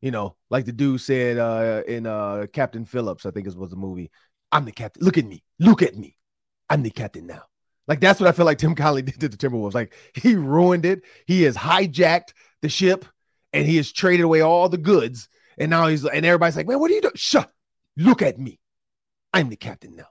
[0.00, 3.70] You know, like the dude said uh in uh Captain Phillips, I think it was
[3.70, 4.10] the movie.
[4.52, 5.04] I'm the captain.
[5.04, 5.42] Look at me.
[5.58, 6.16] Look at me.
[6.70, 7.42] I'm the captain now.
[7.88, 9.74] Like that's what I feel like Tim Connelly did to the Timberwolves.
[9.74, 11.02] Like he ruined it.
[11.26, 13.04] He has hijacked the ship
[13.52, 15.28] and he has traded away all the goods.
[15.58, 17.12] And now he's and everybody's like, man, what are you doing?
[17.16, 17.50] Shut.
[17.96, 18.60] Look at me.
[19.32, 20.08] I'm the captain now.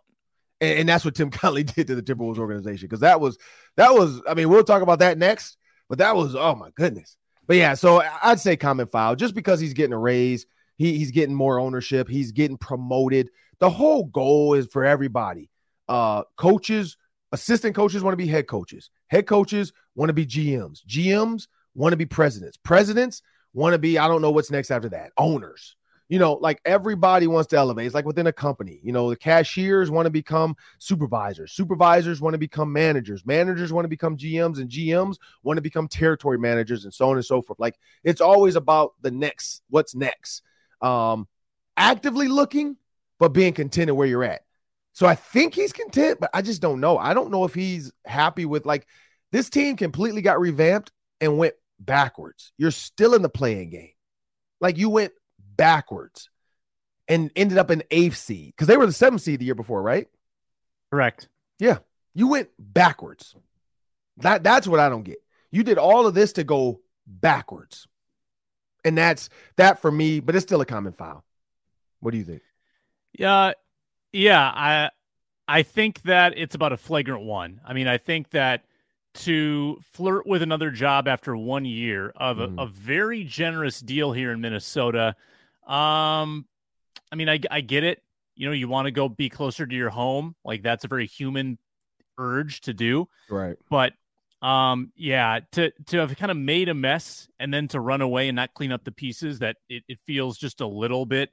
[0.61, 2.87] And, and that's what Tim Connelly did to the Timberwolves organization.
[2.87, 3.37] Because that was
[3.75, 5.57] that was, I mean, we'll talk about that next,
[5.89, 7.17] but that was oh my goodness.
[7.47, 11.11] But yeah, so I'd say common foul just because he's getting a raise, he, he's
[11.11, 13.29] getting more ownership, he's getting promoted.
[13.59, 15.49] The whole goal is for everybody.
[15.87, 16.97] Uh, coaches,
[17.31, 18.89] assistant coaches want to be head coaches.
[19.07, 20.85] Head coaches want to be GMs.
[20.85, 22.57] GMs want to be presidents.
[22.57, 23.21] Presidents
[23.53, 25.76] want to be, I don't know what's next after that, owners.
[26.09, 27.85] You know, like everybody wants to elevate.
[27.85, 28.79] It's like within a company.
[28.81, 31.51] You know, the cashiers want to become supervisors.
[31.51, 33.25] Supervisors want to become managers.
[33.25, 37.17] Managers want to become GMs, and GMs want to become territory managers, and so on
[37.17, 37.59] and so forth.
[37.59, 40.43] Like it's always about the next, what's next.
[40.81, 41.27] Um,
[41.75, 42.77] actively looking,
[43.19, 44.41] but being contented where you're at.
[44.93, 46.97] So I think he's content, but I just don't know.
[46.97, 48.87] I don't know if he's happy with like
[49.31, 50.91] this team completely got revamped
[51.21, 52.51] and went backwards.
[52.57, 53.91] You're still in the playing game.
[54.59, 55.13] Like you went
[55.57, 56.29] backwards
[57.07, 59.81] and ended up in eighth seed because they were the seventh seed the year before,
[59.81, 60.07] right?
[60.91, 61.27] Correct.
[61.59, 61.79] Yeah.
[62.13, 63.35] You went backwards.
[64.17, 65.17] That that's what I don't get.
[65.51, 67.87] You did all of this to go backwards.
[68.85, 71.23] And that's that for me, but it's still a common file.
[71.99, 72.41] What do you think?
[73.13, 73.53] Yeah,
[74.13, 74.41] yeah.
[74.41, 74.89] I
[75.47, 77.61] I think that it's about a flagrant one.
[77.65, 78.63] I mean, I think that
[79.15, 82.61] to flirt with another job after one year of a, Mhm.
[82.63, 85.15] a very generous deal here in Minnesota.
[85.67, 86.45] Um,
[87.11, 88.01] I mean, I I get it.
[88.35, 90.35] You know, you want to go be closer to your home.
[90.45, 91.57] Like that's a very human
[92.17, 93.07] urge to do.
[93.29, 93.57] Right.
[93.69, 93.93] But
[94.41, 98.29] um, yeah, to to have kind of made a mess and then to run away
[98.29, 101.29] and not clean up the pieces, that it, it feels just a little bit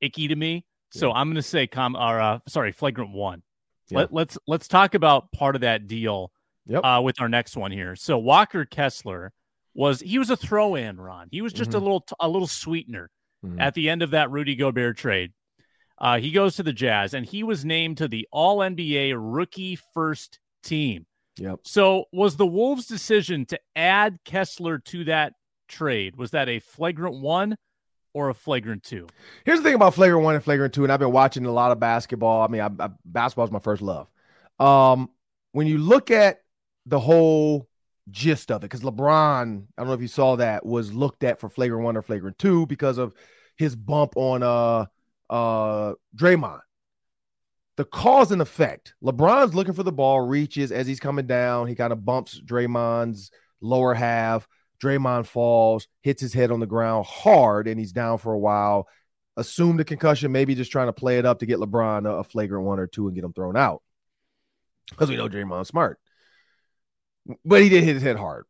[0.00, 0.64] icky to me.
[0.90, 3.42] So I'm going to say com or uh, sorry, flagrant one.
[3.90, 3.98] Yeah.
[3.98, 6.32] Let, let's let's talk about part of that deal
[6.68, 6.84] Yep.
[6.84, 7.94] uh, with our next one here.
[7.94, 9.32] So Walker Kessler
[9.74, 11.28] was he was a throw in, Ron.
[11.30, 11.82] He was just a Mhm.
[11.82, 13.10] little a little sweetener
[13.46, 13.60] Mhm.
[13.60, 15.32] at the end of that Rudy Gobert trade.
[15.98, 19.78] Uh, he goes to the Jazz and he was named to the All NBA rookie
[19.94, 21.06] first team.
[21.38, 21.60] Yep.
[21.64, 25.34] So was the Wolves' decision to add Kessler to that
[25.68, 27.56] trade was that a flagrant one
[28.14, 29.06] or a flagrant two?
[29.44, 31.72] Here's the thing about flagrant one and flagrant two, and I've been watching a lot
[31.72, 32.42] of basketball.
[32.42, 34.08] I mean, I, I, basketball is my first love.
[34.58, 35.10] Um,
[35.52, 36.40] when you look at
[36.86, 37.68] the whole
[38.10, 41.40] gist of it, because LeBron, I don't know if you saw that, was looked at
[41.40, 43.12] for flagrant one or flagrant two because of
[43.56, 44.86] his bump on uh
[45.30, 46.60] uh Draymond.
[47.76, 48.94] The cause and effect.
[49.04, 51.66] LeBron's looking for the ball, reaches as he's coming down.
[51.66, 54.48] He kind of bumps Draymond's lower half.
[54.82, 58.88] Draymond falls, hits his head on the ground hard, and he's down for a while.
[59.36, 62.24] Assume the concussion, maybe just trying to play it up to get LeBron a, a
[62.24, 63.82] flagrant one or two and get him thrown out.
[64.90, 65.98] Because we know Draymond's smart.
[67.44, 68.46] But he did hit his head hard.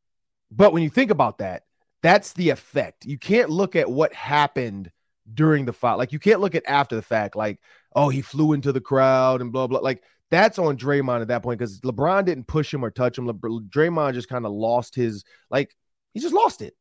[0.51, 1.63] But when you think about that,
[2.03, 3.07] that's the effect.
[3.07, 4.93] You can't look at what happened
[5.33, 5.95] during the fight.
[5.95, 7.61] Like you can't look at after the fact, like,
[7.95, 9.81] oh, he flew into the crowd and blah, blah.
[9.81, 13.27] Like that's on Draymond at that point because LeBron didn't push him or touch him.
[13.27, 15.77] Le- Draymond just kind of lost his, like,
[16.15, 16.75] he just lost it.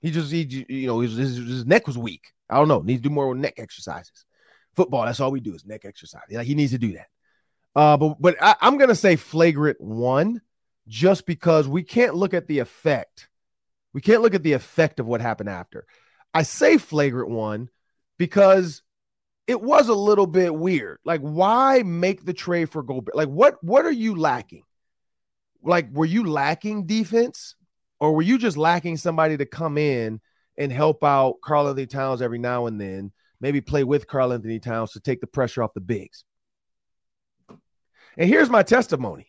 [0.00, 2.32] He just, he, you know, his, his, his neck was weak.
[2.48, 2.80] I don't know.
[2.80, 4.26] Needs to do more neck exercises.
[4.74, 6.22] Football, that's all we do is neck exercise.
[6.30, 7.06] Like he needs to do that.
[7.74, 10.40] Uh, but but I, I'm gonna say flagrant one,
[10.86, 13.28] just because we can't look at the effect.
[13.92, 15.86] We can't look at the effect of what happened after.
[16.32, 17.70] I say flagrant one
[18.18, 18.82] because
[19.46, 20.98] it was a little bit weird.
[21.04, 23.14] Like, why make the trade for Gobert?
[23.14, 24.62] Like, what what are you lacking?
[25.62, 27.54] Like, were you lacking defense,
[28.00, 30.20] or were you just lacking somebody to come in
[30.56, 33.12] and help out Karl-Anthony Towns every now and then?
[33.40, 36.24] Maybe play with Karl-Anthony Towns to take the pressure off the bigs.
[38.16, 39.26] And here's my testimony.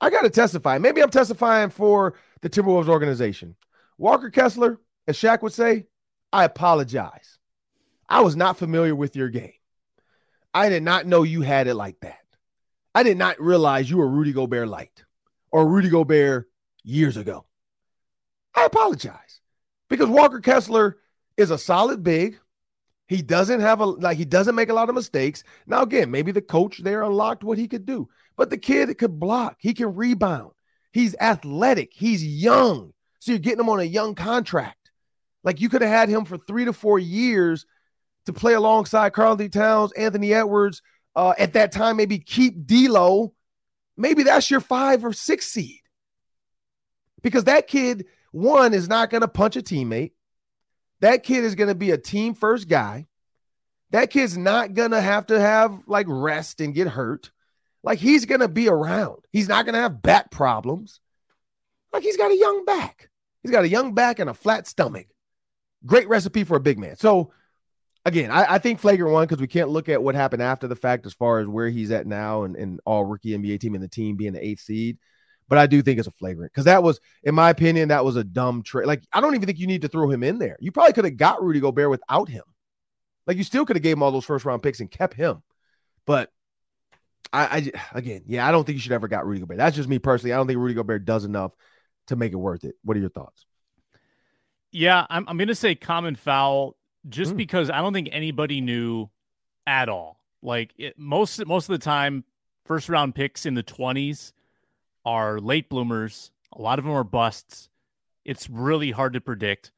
[0.00, 0.78] I got to testify.
[0.78, 3.56] Maybe I'm testifying for the Timberwolves organization.
[3.98, 4.78] Walker Kessler,
[5.08, 5.86] as Shaq would say,
[6.32, 7.39] I apologize.
[8.10, 9.52] I was not familiar with your game.
[10.52, 12.18] I did not know you had it like that.
[12.92, 15.04] I did not realize you were Rudy Gobert light
[15.52, 16.50] or Rudy Gobert
[16.82, 17.46] years ago.
[18.54, 19.40] I apologize
[19.88, 20.98] because Walker Kessler
[21.36, 22.38] is a solid big.
[23.06, 25.44] He doesn't have a like he doesn't make a lot of mistakes.
[25.66, 28.08] Now again, maybe the coach there unlocked what he could do.
[28.36, 30.50] But the kid could block, he can rebound.
[30.92, 32.92] He's athletic, he's young.
[33.20, 34.90] So you're getting him on a young contract.
[35.44, 37.66] Like you could have had him for 3 to 4 years
[38.32, 40.82] to play alongside Karl-Anthony Towns, Anthony Edwards,
[41.16, 43.34] uh, at that time maybe keep D'Lo.
[43.96, 45.80] Maybe that's your 5 or 6 seed.
[47.22, 50.12] Because that kid one is not going to punch a teammate.
[51.00, 53.06] That kid is going to be a team first guy.
[53.90, 57.30] That kid's not going to have to have like rest and get hurt.
[57.82, 59.24] Like he's going to be around.
[59.32, 61.00] He's not going to have back problems.
[61.92, 63.10] Like he's got a young back.
[63.42, 65.06] He's got a young back and a flat stomach.
[65.84, 66.96] Great recipe for a big man.
[66.96, 67.32] So,
[68.04, 70.76] again, I, I think flagrant one because we can't look at what happened after the
[70.76, 73.82] fact as far as where he's at now and, and all rookie NBA team and
[73.82, 74.98] the team being the eighth seed
[75.50, 78.14] but I do think it's a flagrant because that was, in my opinion, that was
[78.14, 78.86] a dumb trade.
[78.86, 80.56] Like, I don't even think you need to throw him in there.
[80.60, 82.44] You probably could have got Rudy Gobert without him.
[83.26, 85.42] Like, you still could have gave him all those first round picks and kept him.
[86.06, 86.30] But
[87.32, 89.58] I, I, again, yeah, I don't think you should ever got Rudy Gobert.
[89.58, 90.32] That's just me personally.
[90.32, 91.50] I don't think Rudy Gobert does enough
[92.06, 92.76] to make it worth it.
[92.84, 93.44] What are your thoughts?
[94.70, 96.76] Yeah, I'm, I'm going to say common foul
[97.08, 97.36] just mm.
[97.36, 99.08] because I don't think anybody knew
[99.66, 100.20] at all.
[100.42, 102.24] Like it, most most of the time,
[102.64, 104.32] first round picks in the 20s
[105.04, 106.30] are late bloomers.
[106.52, 107.68] A lot of them are busts.
[108.24, 109.72] It's really hard to predict.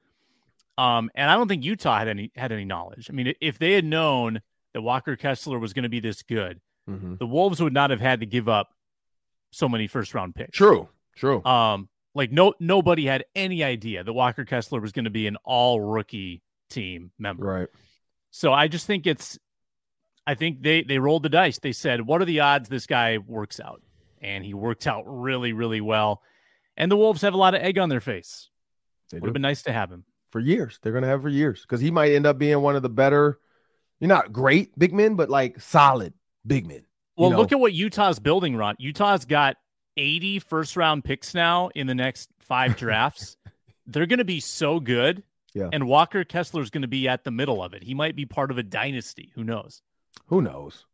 [0.79, 3.09] Um, and I don't think Utah had any had any knowledge.
[3.11, 4.41] I mean, if they had known
[4.73, 7.17] that Walker Kessler was going to be this good, mm-hmm.
[7.17, 8.71] the Wolves would not have had to give up
[9.51, 10.57] so many first round picks.
[10.57, 11.45] True, true.
[11.45, 15.37] Um, like no nobody had any idea that Walker Kessler was going to be an
[15.45, 17.45] all rookie team member.
[17.45, 17.69] Right.
[18.31, 19.39] So I just think it's
[20.27, 21.59] I think they they rolled the dice.
[21.59, 23.83] They said, "What are the odds this guy works out?"
[24.23, 26.23] and he worked out really, really well.
[26.77, 28.49] And the Wolves have a lot of egg on their face.
[29.13, 30.79] It would have been nice to have him for years.
[30.81, 32.89] They're going to have for years because he might end up being one of the
[32.89, 33.39] better,
[34.01, 36.15] you're not great big men, but like solid
[36.47, 36.85] big men.
[37.17, 37.37] Well, know?
[37.37, 38.77] look at what Utah's building, Ron.
[38.79, 39.57] Utah's got
[39.99, 43.37] 80 first round picks now in the next five drafts.
[43.87, 45.23] They're going to be so good.
[45.55, 45.69] Yeah.
[45.73, 47.83] And Walker Kessler's going to be at the middle of it.
[47.83, 49.33] He might be part of a dynasty.
[49.35, 49.83] Who knows?
[50.27, 50.87] Who knows?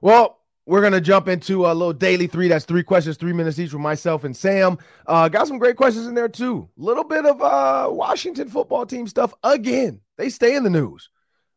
[0.00, 2.48] Well, we're gonna jump into a little daily three.
[2.48, 4.78] That's three questions, three minutes each with myself and Sam.
[5.06, 6.68] Uh, got some great questions in there too.
[6.76, 10.00] Little bit of uh, Washington football team stuff again.
[10.16, 11.10] They stay in the news.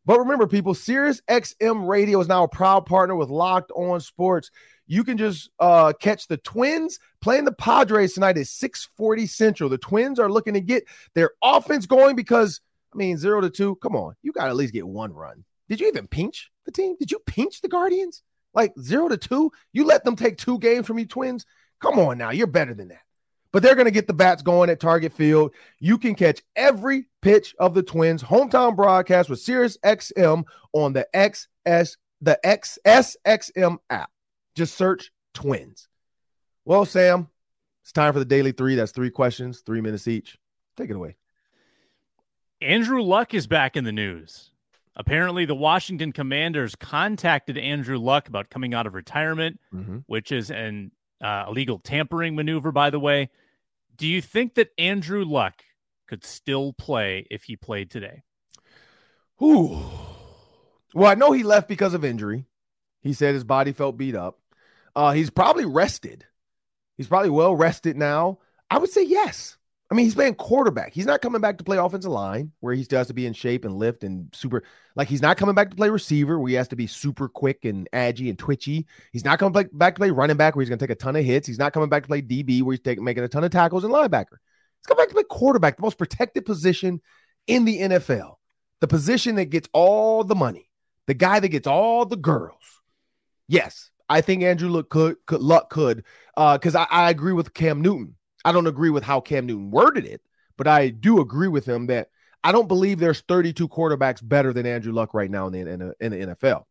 [0.08, 4.50] But remember, people, Sirius XM Radio is now a proud partner with Locked On Sports.
[4.86, 9.68] You can just uh, catch the Twins playing the Padres tonight at 6:40 Central.
[9.68, 12.62] The Twins are looking to get their offense going because
[12.94, 13.76] I mean, zero to two.
[13.82, 15.44] Come on, you got to at least get one run.
[15.68, 16.96] Did you even pinch the team?
[16.98, 18.22] Did you pinch the Guardians?
[18.54, 21.44] Like zero to two, you let them take two games from you, Twins.
[21.82, 23.02] Come on now, you're better than that.
[23.52, 25.54] But they're going to get the bats going at Target Field.
[25.78, 31.06] You can catch every pitch of the Twins hometown broadcast with Sirius XM on the
[31.14, 34.10] XS the XSXM app.
[34.54, 35.88] Just search Twins.
[36.64, 37.28] Well, Sam,
[37.82, 38.74] it's time for the daily three.
[38.74, 40.36] That's three questions, three minutes each.
[40.76, 41.16] Take it away.
[42.60, 44.50] Andrew Luck is back in the news.
[44.96, 49.98] Apparently, the Washington Commanders contacted Andrew Luck about coming out of retirement, mm-hmm.
[50.06, 53.30] which is an uh, illegal tampering maneuver, by the way.
[53.96, 55.64] Do you think that Andrew Luck
[56.06, 58.22] could still play if he played today?
[59.42, 59.78] Ooh.
[60.94, 62.46] Well, I know he left because of injury.
[63.00, 64.38] He said his body felt beat up.
[64.96, 66.24] Uh, he's probably rested.
[66.96, 68.38] He's probably well rested now.
[68.70, 69.57] I would say yes.
[69.90, 70.92] I mean, he's playing quarterback.
[70.92, 73.32] He's not coming back to play offensive line where he still has to be in
[73.32, 74.62] shape and lift and super.
[74.96, 77.64] Like he's not coming back to play receiver where he has to be super quick
[77.64, 78.86] and aggy and twitchy.
[79.12, 81.16] He's not coming back to play running back where he's going to take a ton
[81.16, 81.46] of hits.
[81.46, 83.84] He's not coming back to play DB where he's taking making a ton of tackles
[83.84, 84.36] and linebacker.
[84.76, 87.00] He's coming back to play quarterback, the most protected position
[87.46, 88.34] in the NFL,
[88.80, 90.70] the position that gets all the money,
[91.06, 92.82] the guy that gets all the girls.
[93.48, 96.04] Yes, I think Andrew Luck could, could Luck could,
[96.36, 98.16] because uh, I, I agree with Cam Newton.
[98.44, 100.22] I don't agree with how Cam Newton worded it,
[100.56, 102.08] but I do agree with him that
[102.44, 105.78] I don't believe there's 32 quarterbacks better than Andrew Luck right now in the, in
[105.80, 106.64] the, in the NFL.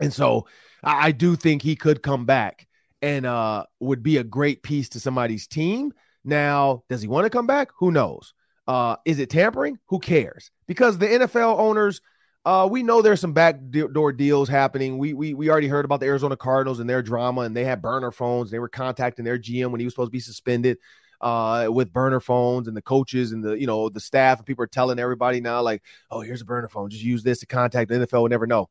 [0.00, 0.46] And so
[0.82, 2.66] I, I do think he could come back
[3.00, 5.92] and uh, would be a great piece to somebody's team.
[6.24, 7.70] Now, does he want to come back?
[7.78, 8.34] Who knows?
[8.66, 9.78] Uh, is it tampering?
[9.86, 10.50] Who cares?
[10.66, 12.00] Because the NFL owners–
[12.44, 14.98] uh, we know there's some backdoor deals happening.
[14.98, 17.80] We, we we already heard about the Arizona Cardinals and their drama, and they had
[17.80, 18.50] burner phones.
[18.50, 20.78] They were contacting their GM when he was supposed to be suspended
[21.22, 24.62] uh, with burner phones, and the coaches and the you know the staff and people
[24.62, 26.90] are telling everybody now like, oh, here's a burner phone.
[26.90, 28.20] Just use this to contact the NFL.
[28.20, 28.68] We'll never know.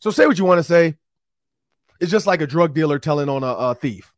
[0.00, 0.96] So say what you want to say.
[2.00, 4.12] It's just like a drug dealer telling on a, a thief.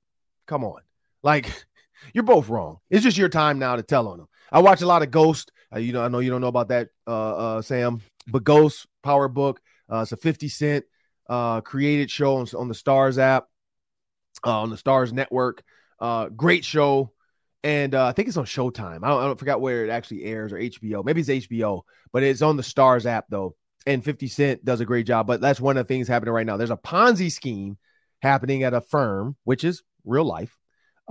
[0.47, 0.81] Come on.
[1.23, 1.51] Like,
[2.13, 2.79] you're both wrong.
[2.91, 4.29] It's just your time now to tell on them.
[4.53, 5.53] I watch a lot of Ghost.
[5.73, 8.87] Uh, you know, I know you don't know about that, uh, uh, Sam, but Ghost
[9.03, 9.61] Power Book.
[9.91, 10.85] Uh, it's a 50 Cent
[11.29, 13.47] uh, created show on, on the Starz app,
[14.47, 15.63] uh, on the Starz Network.
[15.99, 17.13] Uh, great show.
[17.63, 19.05] And uh, I think it's on Showtime.
[19.05, 21.05] I don't, I don't forget where it actually airs or HBO.
[21.05, 23.55] Maybe it's HBO, but it's on the Starz app though.
[23.87, 25.27] And 50 Cent does a great job.
[25.27, 26.57] But that's one of the things happening right now.
[26.57, 27.77] There's a Ponzi scheme
[28.23, 30.60] happening at a firm, which is real life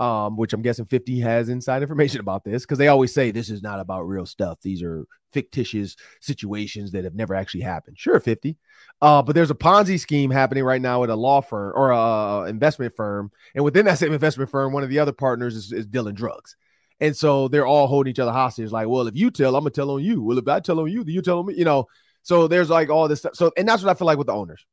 [0.00, 3.50] um, which I'm guessing 50 has inside information about this because they always say this
[3.50, 4.58] is not about real stuff.
[4.62, 7.98] These are fictitious situations that have never actually happened.
[7.98, 8.56] Sure, 50.
[9.02, 12.48] Uh, but there's a Ponzi scheme happening right now at a law firm or a
[12.48, 13.30] investment firm.
[13.54, 16.56] And within that same investment firm, one of the other partners is, is dealing drugs.
[16.98, 18.70] And so they're all holding each other hostage.
[18.70, 20.22] Like, well, if you tell, I'm gonna tell on you.
[20.22, 21.54] Well, if I tell on you, then you tell on me.
[21.54, 21.86] You know.
[22.22, 23.34] So there's like all this stuff.
[23.34, 24.66] So and that's what I feel like with the owners.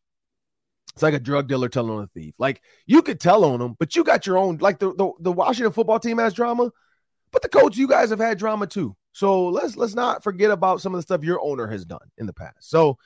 [0.98, 2.34] It's like a drug dealer telling on a thief.
[2.40, 4.58] Like you could tell on them, but you got your own.
[4.58, 6.72] Like the, the, the Washington football team has drama,
[7.32, 8.96] but the coach, you guys have had drama too.
[9.12, 12.26] So let's let's not forget about some of the stuff your owner has done in
[12.26, 12.68] the past.
[12.68, 12.98] So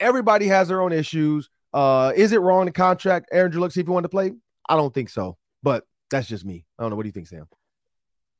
[0.00, 1.50] everybody has their own issues.
[1.74, 4.32] Uh, is it wrong to contract Andrew Luck if you want to play?
[4.66, 6.64] I don't think so, but that's just me.
[6.78, 6.96] I don't know.
[6.96, 7.48] What do you think, Sam?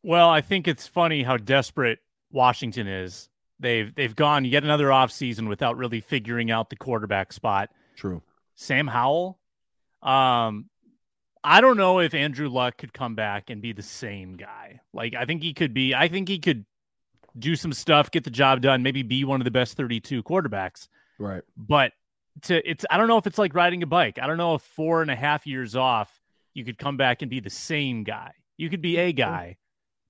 [0.03, 1.99] Well, I think it's funny how desperate
[2.31, 3.29] Washington is.
[3.61, 7.69] They've they've gone yet another offseason without really figuring out the quarterback spot.
[7.95, 8.23] True.
[8.57, 9.39] Sam Howell.
[10.03, 10.69] Um,
[11.45, 14.81] I don't know if Andrew Luck could come back and be the same guy.
[14.93, 16.67] Like, I think he could be, I think he could
[17.39, 20.89] do some stuff, get the job done, maybe be one of the best 32 quarterbacks.
[21.19, 21.43] Right.
[21.57, 21.93] But
[22.43, 24.19] to, it's, I don't know if it's like riding a bike.
[24.21, 26.21] I don't know if four and a half years off,
[26.53, 28.33] you could come back and be the same guy.
[28.57, 29.59] You could be a guy,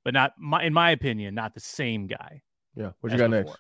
[0.05, 2.43] but not, my, in my opinion, not the same guy.
[2.77, 2.93] Yeah.
[3.01, 3.45] What you got before.
[3.45, 3.59] next?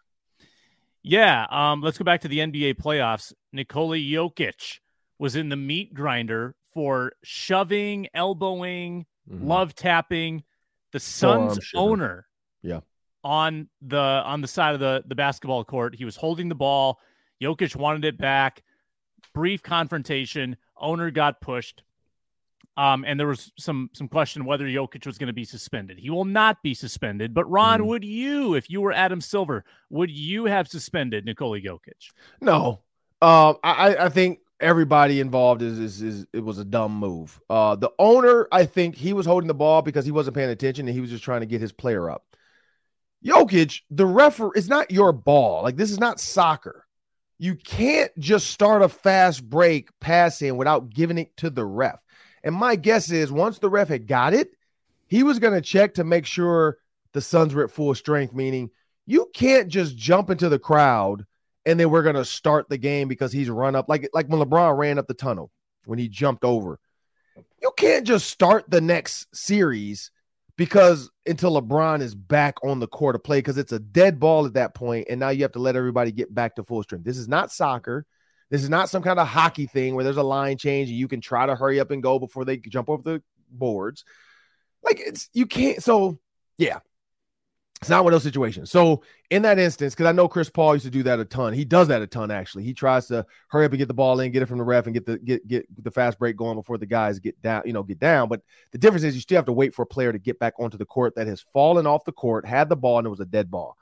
[1.09, 3.33] Yeah, um, let's go back to the NBA playoffs.
[3.53, 4.81] Nikola Jokic
[5.21, 9.47] was in the meat grinder for shoving, elbowing, mm-hmm.
[9.47, 10.43] love tapping
[10.91, 12.27] the Suns owner.
[12.61, 12.81] Yeah.
[13.23, 16.99] On the on the side of the the basketball court, he was holding the ball.
[17.41, 18.65] Jokic wanted it back.
[19.33, 20.57] Brief confrontation.
[20.77, 21.85] Owner got pushed.
[22.77, 25.99] Um, and there was some some question whether Jokic was going to be suspended.
[25.99, 27.33] He will not be suspended.
[27.33, 27.87] But Ron, mm.
[27.87, 32.11] would you, if you were Adam Silver, would you have suspended Nikola Jokic?
[32.41, 32.83] No.
[33.23, 37.41] Uh, I I think everybody involved is, is is it was a dumb move.
[37.49, 40.87] Uh, the owner, I think he was holding the ball because he wasn't paying attention
[40.87, 42.25] and he was just trying to get his player up.
[43.25, 45.63] Jokic, the referee, it's not your ball.
[45.63, 46.85] Like this is not soccer.
[47.39, 51.99] You can't just start a fast break passing without giving it to the ref.
[52.47, 54.53] And my guess is once the ref had got it,
[55.09, 56.79] he was going to check to make sure
[57.13, 58.71] the Suns were at full strength, meaning
[59.05, 61.27] you can't just jump into the crowd
[61.67, 64.41] and then we're going to start the game because he's run up like like when
[64.41, 65.51] LeBron ran up the tunnel
[65.87, 66.79] when he jumped over.
[67.61, 70.13] You can't just start the next series
[70.57, 74.47] because until LeBron is back on the court to play because it's a dead ball
[74.47, 77.05] at that point and now you have to let everybody get back to full strength.
[77.05, 78.07] This is not soccer.
[78.51, 81.09] This is not some kind of hockey thing where there's a line change and you
[81.09, 84.05] can try to hurry up and go before they jump over the boards.
[84.83, 85.83] Like it's you can't.
[85.83, 86.19] So
[86.57, 86.79] yeah,
[87.81, 88.71] it's not one of those situations.
[88.71, 91.53] So in that instance, because I know Chris Paul used to do that a ton.
[91.53, 92.65] He does that a ton actually.
[92.65, 94.87] He tries to hurry up and get the ball in, get it from the ref,
[94.87, 97.63] and get the get get the fast break going before the guys get down.
[97.67, 98.29] You know, get down.
[98.29, 100.55] But the difference is you still have to wait for a player to get back
[100.59, 103.21] onto the court that has fallen off the court, had the ball, and it was
[103.21, 103.77] a dead ball.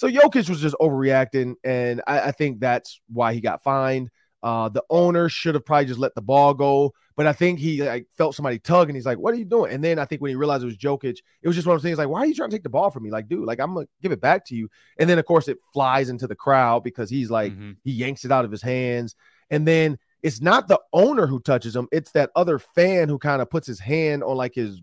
[0.00, 4.08] So Jokic was just overreacting, and I, I think that's why he got fined.
[4.42, 7.82] Uh, the owner should have probably just let the ball go, but I think he
[7.82, 10.22] like felt somebody tug, and he's like, "What are you doing?" And then I think
[10.22, 12.20] when he realized it was Jokic, it was just one of those things like, "Why
[12.20, 14.10] are you trying to take the ball from me?" Like, dude, like I'm gonna give
[14.10, 14.70] it back to you.
[14.98, 17.72] And then of course it flies into the crowd because he's like mm-hmm.
[17.84, 19.16] he yanks it out of his hands,
[19.50, 23.42] and then it's not the owner who touches him; it's that other fan who kind
[23.42, 24.80] of puts his hand on like his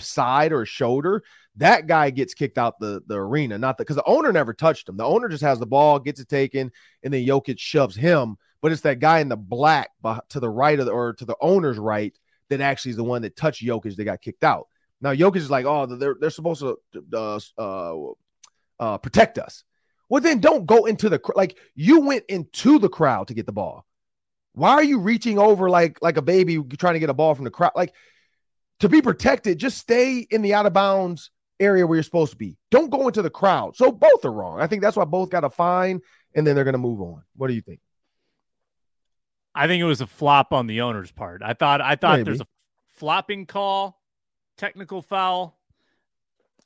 [0.00, 1.22] side or shoulder,
[1.56, 3.58] that guy gets kicked out the, the arena.
[3.58, 4.96] Not the because the owner never touched him.
[4.96, 6.70] The owner just has the ball, gets it taken,
[7.02, 8.36] and then Jokic shoves him.
[8.62, 9.90] But it's that guy in the black
[10.30, 12.16] to the right of the, or to the owner's right
[12.48, 13.96] that actually is the one that touched Jokic.
[13.96, 14.68] They got kicked out.
[15.00, 16.78] Now Jokic is like, oh, they're they're supposed to
[17.12, 18.12] uh, uh,
[18.80, 19.64] uh, protect us.
[20.08, 23.52] Well, then don't go into the like you went into the crowd to get the
[23.52, 23.84] ball.
[24.52, 27.44] Why are you reaching over like like a baby trying to get a ball from
[27.44, 27.72] the crowd?
[27.74, 27.94] Like
[28.80, 32.36] to be protected, just stay in the out of bounds area where you're supposed to
[32.36, 32.56] be.
[32.70, 33.76] Don't go into the crowd.
[33.76, 34.60] So both are wrong.
[34.60, 36.00] I think that's why both got a fine
[36.34, 37.22] and then they're going to move on.
[37.34, 37.80] What do you think?
[39.54, 41.42] I think it was a flop on the owner's part.
[41.42, 42.24] I thought I thought Maybe.
[42.24, 42.46] there's a
[42.96, 43.98] flopping call,
[44.58, 45.58] technical foul.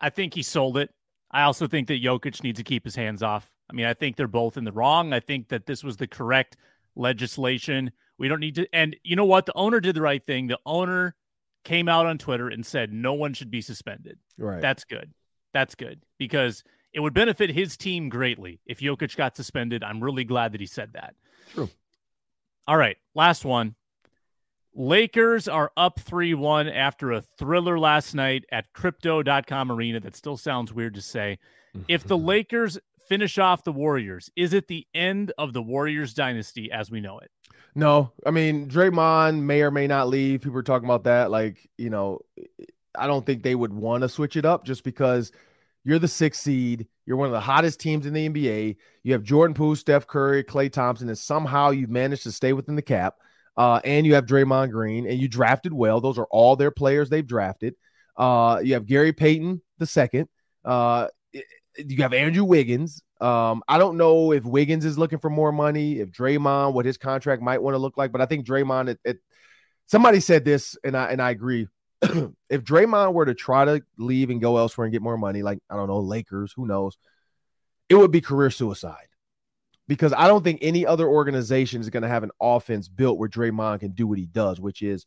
[0.00, 0.90] I think he sold it.
[1.30, 3.48] I also think that Jokic needs to keep his hands off.
[3.70, 5.12] I mean, I think they're both in the wrong.
[5.12, 6.56] I think that this was the correct
[6.96, 8.66] legislation We don't need to.
[8.72, 9.46] And you know what?
[9.46, 10.48] The owner did the right thing.
[10.48, 11.14] The owner
[11.64, 14.18] came out on Twitter and said no one should be suspended.
[14.38, 14.60] Right.
[14.60, 15.12] That's good.
[15.52, 19.84] That's good because it would benefit his team greatly if Jokic got suspended.
[19.84, 21.14] I'm really glad that he said that.
[21.52, 21.68] True.
[22.66, 22.96] All right.
[23.14, 23.74] Last one.
[24.72, 29.98] Lakers are up 3 1 after a thriller last night at crypto.com arena.
[30.00, 31.38] That still sounds weird to say.
[31.88, 32.78] If the Lakers
[33.10, 37.18] finish off the Warriors, is it the end of the Warriors dynasty as we know
[37.18, 37.30] it?
[37.74, 40.40] No, I mean Draymond may or may not leave.
[40.40, 41.30] People are talking about that.
[41.30, 42.20] Like, you know,
[42.96, 45.32] I don't think they would want to switch it up just because
[45.84, 46.86] you're the sixth seed.
[47.04, 48.76] You're one of the hottest teams in the NBA.
[49.02, 52.76] You have Jordan Poole, Steph Curry, Klay Thompson, and somehow you've managed to stay within
[52.76, 53.14] the cap.
[53.56, 56.00] Uh, and you have Draymond Green, and you drafted well.
[56.00, 57.74] Those are all their players they've drafted.
[58.16, 60.28] Uh, you have Gary Payton the second.
[60.64, 61.08] Uh,
[61.76, 63.02] you have Andrew Wiggins.
[63.20, 66.96] Um, I don't know if Wiggins is looking for more money, if Draymond, what his
[66.96, 69.18] contract might want to look like, but I think Draymond, it, it
[69.86, 71.68] somebody said this, and I and I agree.
[72.02, 75.58] if Draymond were to try to leave and go elsewhere and get more money, like
[75.68, 76.96] I don't know, Lakers, who knows,
[77.88, 79.06] it would be career suicide.
[79.86, 83.28] Because I don't think any other organization is going to have an offense built where
[83.28, 85.04] Draymond can do what he does, which is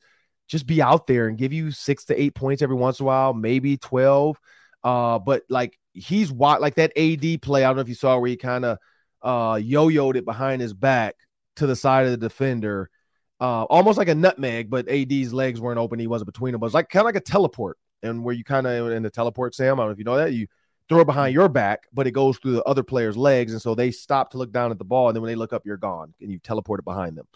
[0.49, 3.07] just be out there and give you six to eight points every once in a
[3.07, 4.37] while, maybe 12.
[4.83, 7.63] Uh, but like he's what like that AD play.
[7.63, 8.77] I don't know if you saw where he kind of
[9.21, 11.15] uh yo-yoed it behind his back
[11.55, 12.89] to the side of the defender,
[13.39, 15.99] uh, almost like a nutmeg, but AD's legs weren't open.
[15.99, 16.59] He wasn't between them.
[16.59, 19.03] But it was like kind of like a teleport, and where you kind of in
[19.03, 19.79] the teleport, Sam.
[19.79, 20.47] I don't know if you know that you
[20.89, 23.75] throw it behind your back, but it goes through the other player's legs, and so
[23.75, 25.77] they stop to look down at the ball, and then when they look up, you're
[25.77, 27.27] gone, and you teleport it behind them.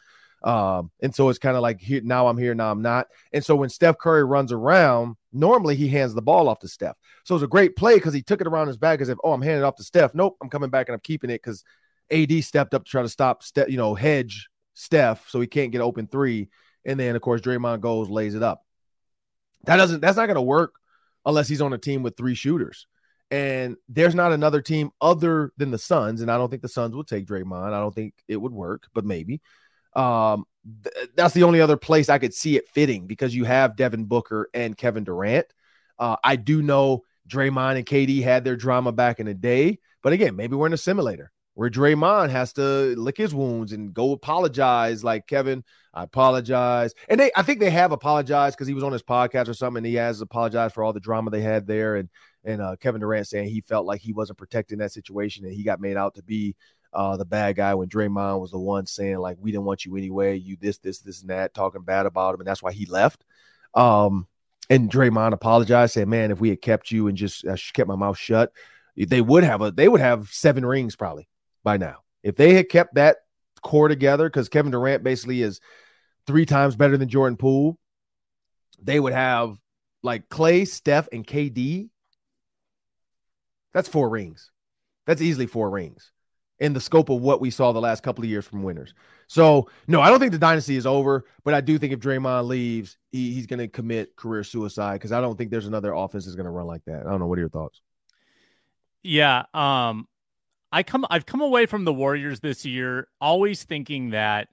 [0.43, 3.07] Um, and so it's kind of like here now I'm here, now I'm not.
[3.33, 6.95] And so when Steph Curry runs around, normally he hands the ball off to Steph.
[7.23, 9.33] So it's a great play because he took it around his back as if, oh,
[9.33, 10.13] I'm handing it off to Steph.
[10.13, 11.63] Nope, I'm coming back and I'm keeping it because
[12.11, 15.71] AD stepped up to try to stop Steph, you know, hedge Steph so he can't
[15.71, 16.49] get open three.
[16.85, 18.63] And then of course Draymond goes, lays it up.
[19.63, 20.75] That doesn't that's not gonna work
[21.25, 22.87] unless he's on a team with three shooters.
[23.29, 26.95] And there's not another team other than the Suns, and I don't think the Suns
[26.95, 27.73] will take Draymond.
[27.73, 29.41] I don't think it would work, but maybe.
[29.97, 30.45] Um,
[30.83, 34.05] th- that's the only other place I could see it fitting because you have Devin
[34.05, 35.47] Booker and Kevin Durant.
[35.99, 40.13] Uh, I do know Draymond and KD had their drama back in the day, but
[40.13, 44.11] again, maybe we're in a simulator where Draymond has to lick his wounds and go
[44.11, 46.93] apologize, like Kevin, I apologize.
[47.09, 49.79] And they, I think they have apologized because he was on his podcast or something,
[49.79, 51.95] and he has apologized for all the drama they had there.
[51.95, 52.09] And
[52.47, 55.63] and uh, Kevin Durant saying he felt like he wasn't protecting that situation and he
[55.63, 56.55] got made out to be
[56.93, 59.95] uh, the bad guy when Draymond was the one saying like we didn't want you
[59.95, 62.85] anyway, you this this this and that, talking bad about him, and that's why he
[62.85, 63.23] left.
[63.73, 64.27] Um,
[64.69, 67.95] and Draymond apologized, saying, "Man, if we had kept you and just uh, kept my
[67.95, 68.51] mouth shut,
[68.95, 71.27] they would have a they would have seven rings probably
[71.63, 73.17] by now if they had kept that
[73.61, 74.29] core together.
[74.29, 75.59] Because Kevin Durant basically is
[76.25, 77.77] three times better than Jordan Poole.
[78.81, 79.57] They would have
[80.03, 81.89] like Klay, Steph, and KD.
[83.73, 84.51] That's four rings.
[85.05, 86.11] That's easily four rings
[86.59, 88.93] in the scope of what we saw the last couple of years from winners.
[89.27, 92.47] So, no, I don't think the dynasty is over, but I do think if Draymond
[92.47, 96.25] leaves, he, he's going to commit career suicide because I don't think there's another offense
[96.25, 97.05] that's going to run like that.
[97.05, 97.27] I don't know.
[97.27, 97.81] What are your thoughts?
[99.03, 100.07] Yeah, um,
[100.71, 104.49] I come I've come away from the Warriors this year always thinking that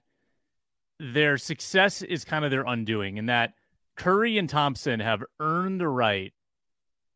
[1.00, 3.55] their success is kind of their undoing, and that
[3.96, 6.32] Curry and Thompson have earned the right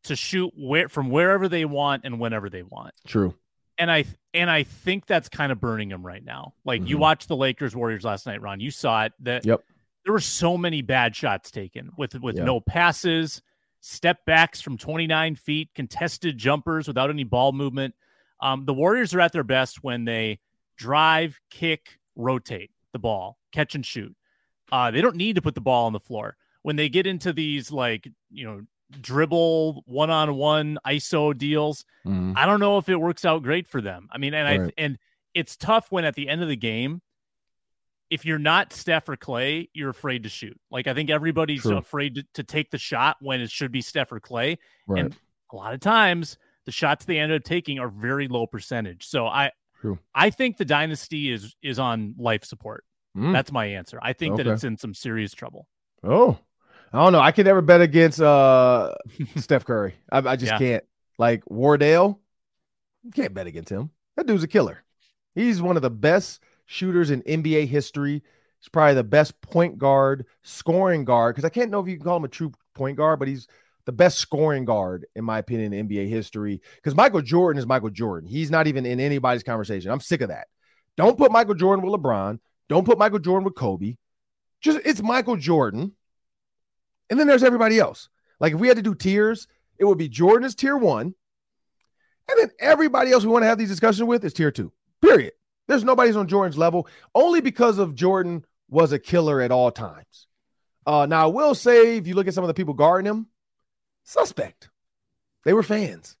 [0.03, 2.93] to shoot where from wherever they want and whenever they want.
[3.07, 3.35] True
[3.79, 4.03] and I
[4.33, 6.53] and I think that's kind of burning him right now.
[6.65, 6.89] Like mm-hmm.
[6.89, 8.59] you watched the Lakers Warriors last night, Ron.
[8.59, 9.61] You saw it that yep.
[10.03, 12.45] there were so many bad shots taken with with yep.
[12.45, 13.41] no passes,
[13.79, 17.95] step backs from 29 feet, contested jumpers without any ball movement.
[18.41, 20.39] Um, the Warriors are at their best when they
[20.77, 24.15] drive, kick, rotate the ball, catch and shoot.
[24.71, 26.35] Uh, they don't need to put the ball on the floor.
[26.61, 28.61] When they get into these like you know
[29.01, 31.85] dribble one on one ISO deals.
[32.05, 32.33] Mm.
[32.35, 34.07] I don't know if it works out great for them.
[34.11, 34.73] I mean, and right.
[34.77, 34.97] I and
[35.33, 37.01] it's tough when at the end of the game,
[38.09, 40.59] if you're not Steph or Klay, you're afraid to shoot.
[40.71, 41.77] Like I think everybody's True.
[41.77, 44.57] afraid to, to, take the shot when it should be Steph or Klay.
[44.87, 45.05] Right.
[45.05, 45.15] And
[45.51, 49.07] a lot of times the shots they end up taking are very low percentage.
[49.07, 49.99] So I True.
[50.13, 52.83] I think the dynasty is is on life support.
[53.15, 53.33] Mm.
[53.33, 53.99] That's my answer.
[54.01, 54.43] I think okay.
[54.43, 55.67] that it's in some serious trouble.
[56.03, 56.37] Oh,
[56.91, 57.19] I don't know.
[57.19, 58.93] I can never bet against uh
[59.35, 59.95] Steph Curry.
[60.11, 60.57] I, I just yeah.
[60.57, 60.83] can't.
[61.17, 62.21] Like Wardell,
[63.03, 63.91] you can't bet against him.
[64.15, 64.83] That dude's a killer.
[65.35, 68.23] He's one of the best shooters in NBA history.
[68.59, 71.35] He's probably the best point guard, scoring guard.
[71.35, 73.47] Because I can't know if you can call him a true point guard, but he's
[73.85, 76.61] the best scoring guard, in my opinion, in NBA history.
[76.75, 78.29] Because Michael Jordan is Michael Jordan.
[78.29, 79.91] He's not even in anybody's conversation.
[79.91, 80.47] I'm sick of that.
[80.97, 82.39] Don't put Michael Jordan with LeBron.
[82.67, 83.95] Don't put Michael Jordan with Kobe.
[84.61, 85.93] Just it's Michael Jordan.
[87.09, 88.09] And then there's everybody else.
[88.39, 89.47] Like if we had to do tiers,
[89.77, 91.13] it would be Jordan is tier one.
[92.29, 94.71] And then everybody else we want to have these discussions with is tier two.
[95.01, 95.33] Period.
[95.67, 100.27] There's nobody's on Jordan's level only because of Jordan was a killer at all times.
[100.85, 103.27] Uh, now, I will say, if you look at some of the people guarding him,
[104.03, 104.69] suspect.
[105.45, 106.17] They were fans.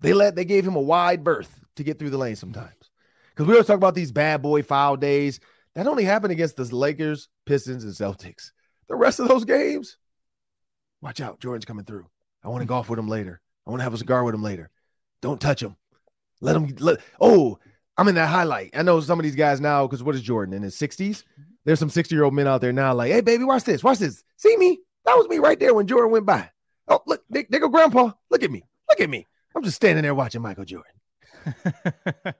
[0.00, 2.90] They let they gave him a wide berth to get through the lane sometimes.
[3.30, 5.40] Because we always talk about these bad boy foul days.
[5.74, 8.50] That only happened against the Lakers, Pistons, and Celtics.
[8.88, 9.96] The rest of those games,
[11.02, 11.40] watch out.
[11.40, 12.06] Jordan's coming through.
[12.42, 12.68] I want to hmm.
[12.68, 13.40] golf with him later.
[13.66, 14.70] I want to have a cigar with him later.
[15.20, 15.76] Don't touch him.
[16.40, 16.74] Let him.
[16.80, 17.58] Let, oh,
[17.96, 18.70] I'm in that highlight.
[18.74, 20.96] I know some of these guys now because what is Jordan in his 60s?
[20.98, 21.42] Mm-hmm.
[21.64, 23.84] There's some 60 year old men out there now, like, hey, baby, watch this.
[23.84, 24.24] Watch this.
[24.36, 24.80] See me?
[25.04, 26.50] That was me right there when Jordan went by.
[26.88, 28.12] Oh, look, there, there go grandpa.
[28.30, 28.64] Look at me.
[28.88, 29.26] Look at me.
[29.54, 30.92] I'm just standing there watching Michael Jordan.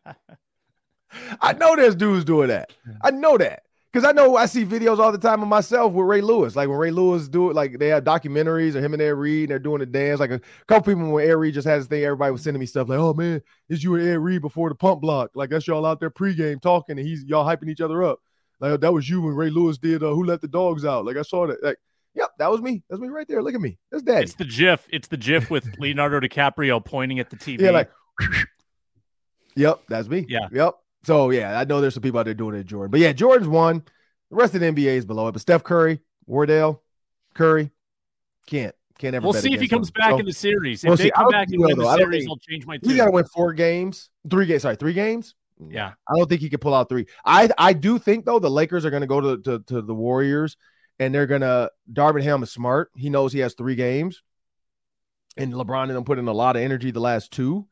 [1.40, 2.72] I know there's dudes doing that.
[3.02, 3.64] I know that.
[3.93, 6.57] Because I know I see videos all the time of myself with Ray Lewis.
[6.57, 9.43] Like when Ray Lewis do it, like they have documentaries of him and Ed Reed,
[9.43, 10.18] and they're doing the dance.
[10.18, 12.64] Like a couple people when Ed Reed just had this thing, everybody was sending me
[12.64, 15.66] stuff like, "Oh man, is you and Ed Reed before the pump block." Like that's
[15.66, 18.20] y'all out there pregame talking, and he's y'all hyping each other up.
[18.61, 21.18] Like that was you when Ray Lewis did uh, "Who Let the Dogs Out." Like
[21.18, 21.62] I saw that.
[21.62, 21.76] Like,
[22.14, 22.82] yep, that was me.
[22.88, 23.43] That's me right there.
[23.43, 23.76] Look at me.
[23.90, 24.24] That's daddy.
[24.24, 24.88] It's the GIF.
[24.90, 27.61] It's the GIF with Leonardo DiCaprio pointing at the TV.
[27.61, 27.90] Yeah, like.
[29.55, 30.24] yep, that's me.
[30.30, 30.49] Yeah.
[30.51, 30.76] Yep.
[31.05, 32.90] So yeah, I know there's some people out there doing it, Jordan.
[32.90, 33.82] But yeah, Jordan's one.
[34.30, 35.32] The rest of the NBA is below it.
[35.32, 36.82] But Steph Curry, Wardell,
[37.34, 37.70] Curry,
[38.46, 39.24] can't can't ever.
[39.24, 40.00] We'll see if he comes them.
[40.00, 40.84] back So, in the series.
[40.84, 41.11] If we'll they see.
[41.11, 41.96] Come back and win will, the.
[41.96, 42.96] Series, I'll change my He's tune.
[42.96, 44.62] got to win four games, three games.
[44.62, 45.34] Sorry, three games.
[45.61, 45.72] Mm.
[45.72, 45.92] Yeah.
[46.09, 47.07] I don't think he could pull out three.
[47.24, 49.94] I I do think though the Lakers are going to go to, to to the
[49.94, 50.57] Warriors
[50.98, 51.70] and they're gonna.
[51.92, 52.90] Darvin Ham is smart.
[52.94, 54.22] He knows he has three games,
[55.36, 57.66] and LeBron and them put in a lot of energy the last two.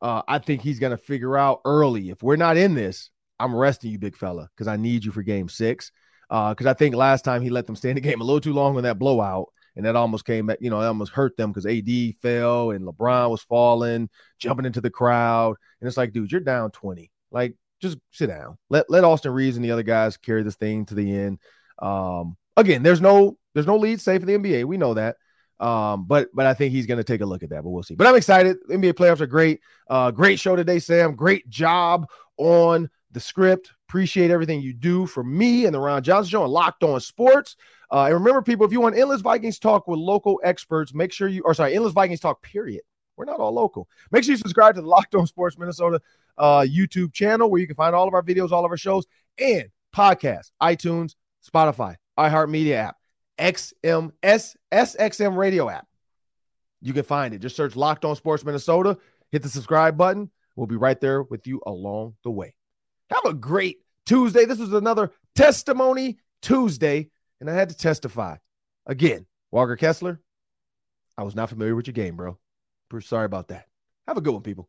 [0.00, 3.10] Uh, I think he's gonna figure out early if we're not in this.
[3.40, 5.92] I'm resting you, big fella, because I need you for Game Six.
[6.28, 8.52] Because I think last time he let them stay in the game a little too
[8.52, 10.58] long on that blowout, and that almost came back.
[10.60, 14.80] You know, that almost hurt them because AD fell and LeBron was falling, jumping into
[14.80, 17.10] the crowd, and it's like, dude, you're down 20.
[17.30, 18.58] Like, just sit down.
[18.70, 21.38] Let let Austin Reaves and the other guys carry this thing to the end.
[21.80, 24.64] Um, again, there's no there's no lead safe in the NBA.
[24.64, 25.16] We know that.
[25.60, 27.62] Um, but but I think he's going to take a look at that.
[27.62, 27.94] But we'll see.
[27.94, 28.58] But I'm excited.
[28.68, 29.60] NBA playoffs are great.
[29.88, 31.14] Uh, great show today, Sam.
[31.14, 32.06] Great job
[32.36, 33.72] on the script.
[33.88, 37.56] Appreciate everything you do for me and the Ron Johnson Show and Locked On Sports.
[37.90, 41.26] Uh, and remember, people, if you want endless Vikings talk with local experts, make sure
[41.26, 42.42] you, or sorry, endless Vikings talk.
[42.42, 42.82] Period.
[43.16, 43.88] We're not all local.
[44.12, 46.00] Make sure you subscribe to the Locked On Sports Minnesota
[46.36, 49.06] uh, YouTube channel where you can find all of our videos, all of our shows,
[49.38, 52.96] and podcasts, iTunes, Spotify, iHeartMedia app,
[53.38, 55.86] XMS, SXM radio app.
[56.80, 57.38] You can find it.
[57.38, 58.98] Just search Locked On Sports Minnesota,
[59.30, 60.30] hit the subscribe button.
[60.56, 62.54] We'll be right there with you along the way.
[63.10, 64.44] Have a great Tuesday.
[64.44, 67.10] This was another testimony Tuesday,
[67.40, 68.36] and I had to testify.
[68.86, 70.20] Again, Walker Kessler,
[71.16, 72.38] I was not familiar with your game, bro.
[73.00, 73.66] Sorry about that.
[74.06, 74.68] Have a good one, people.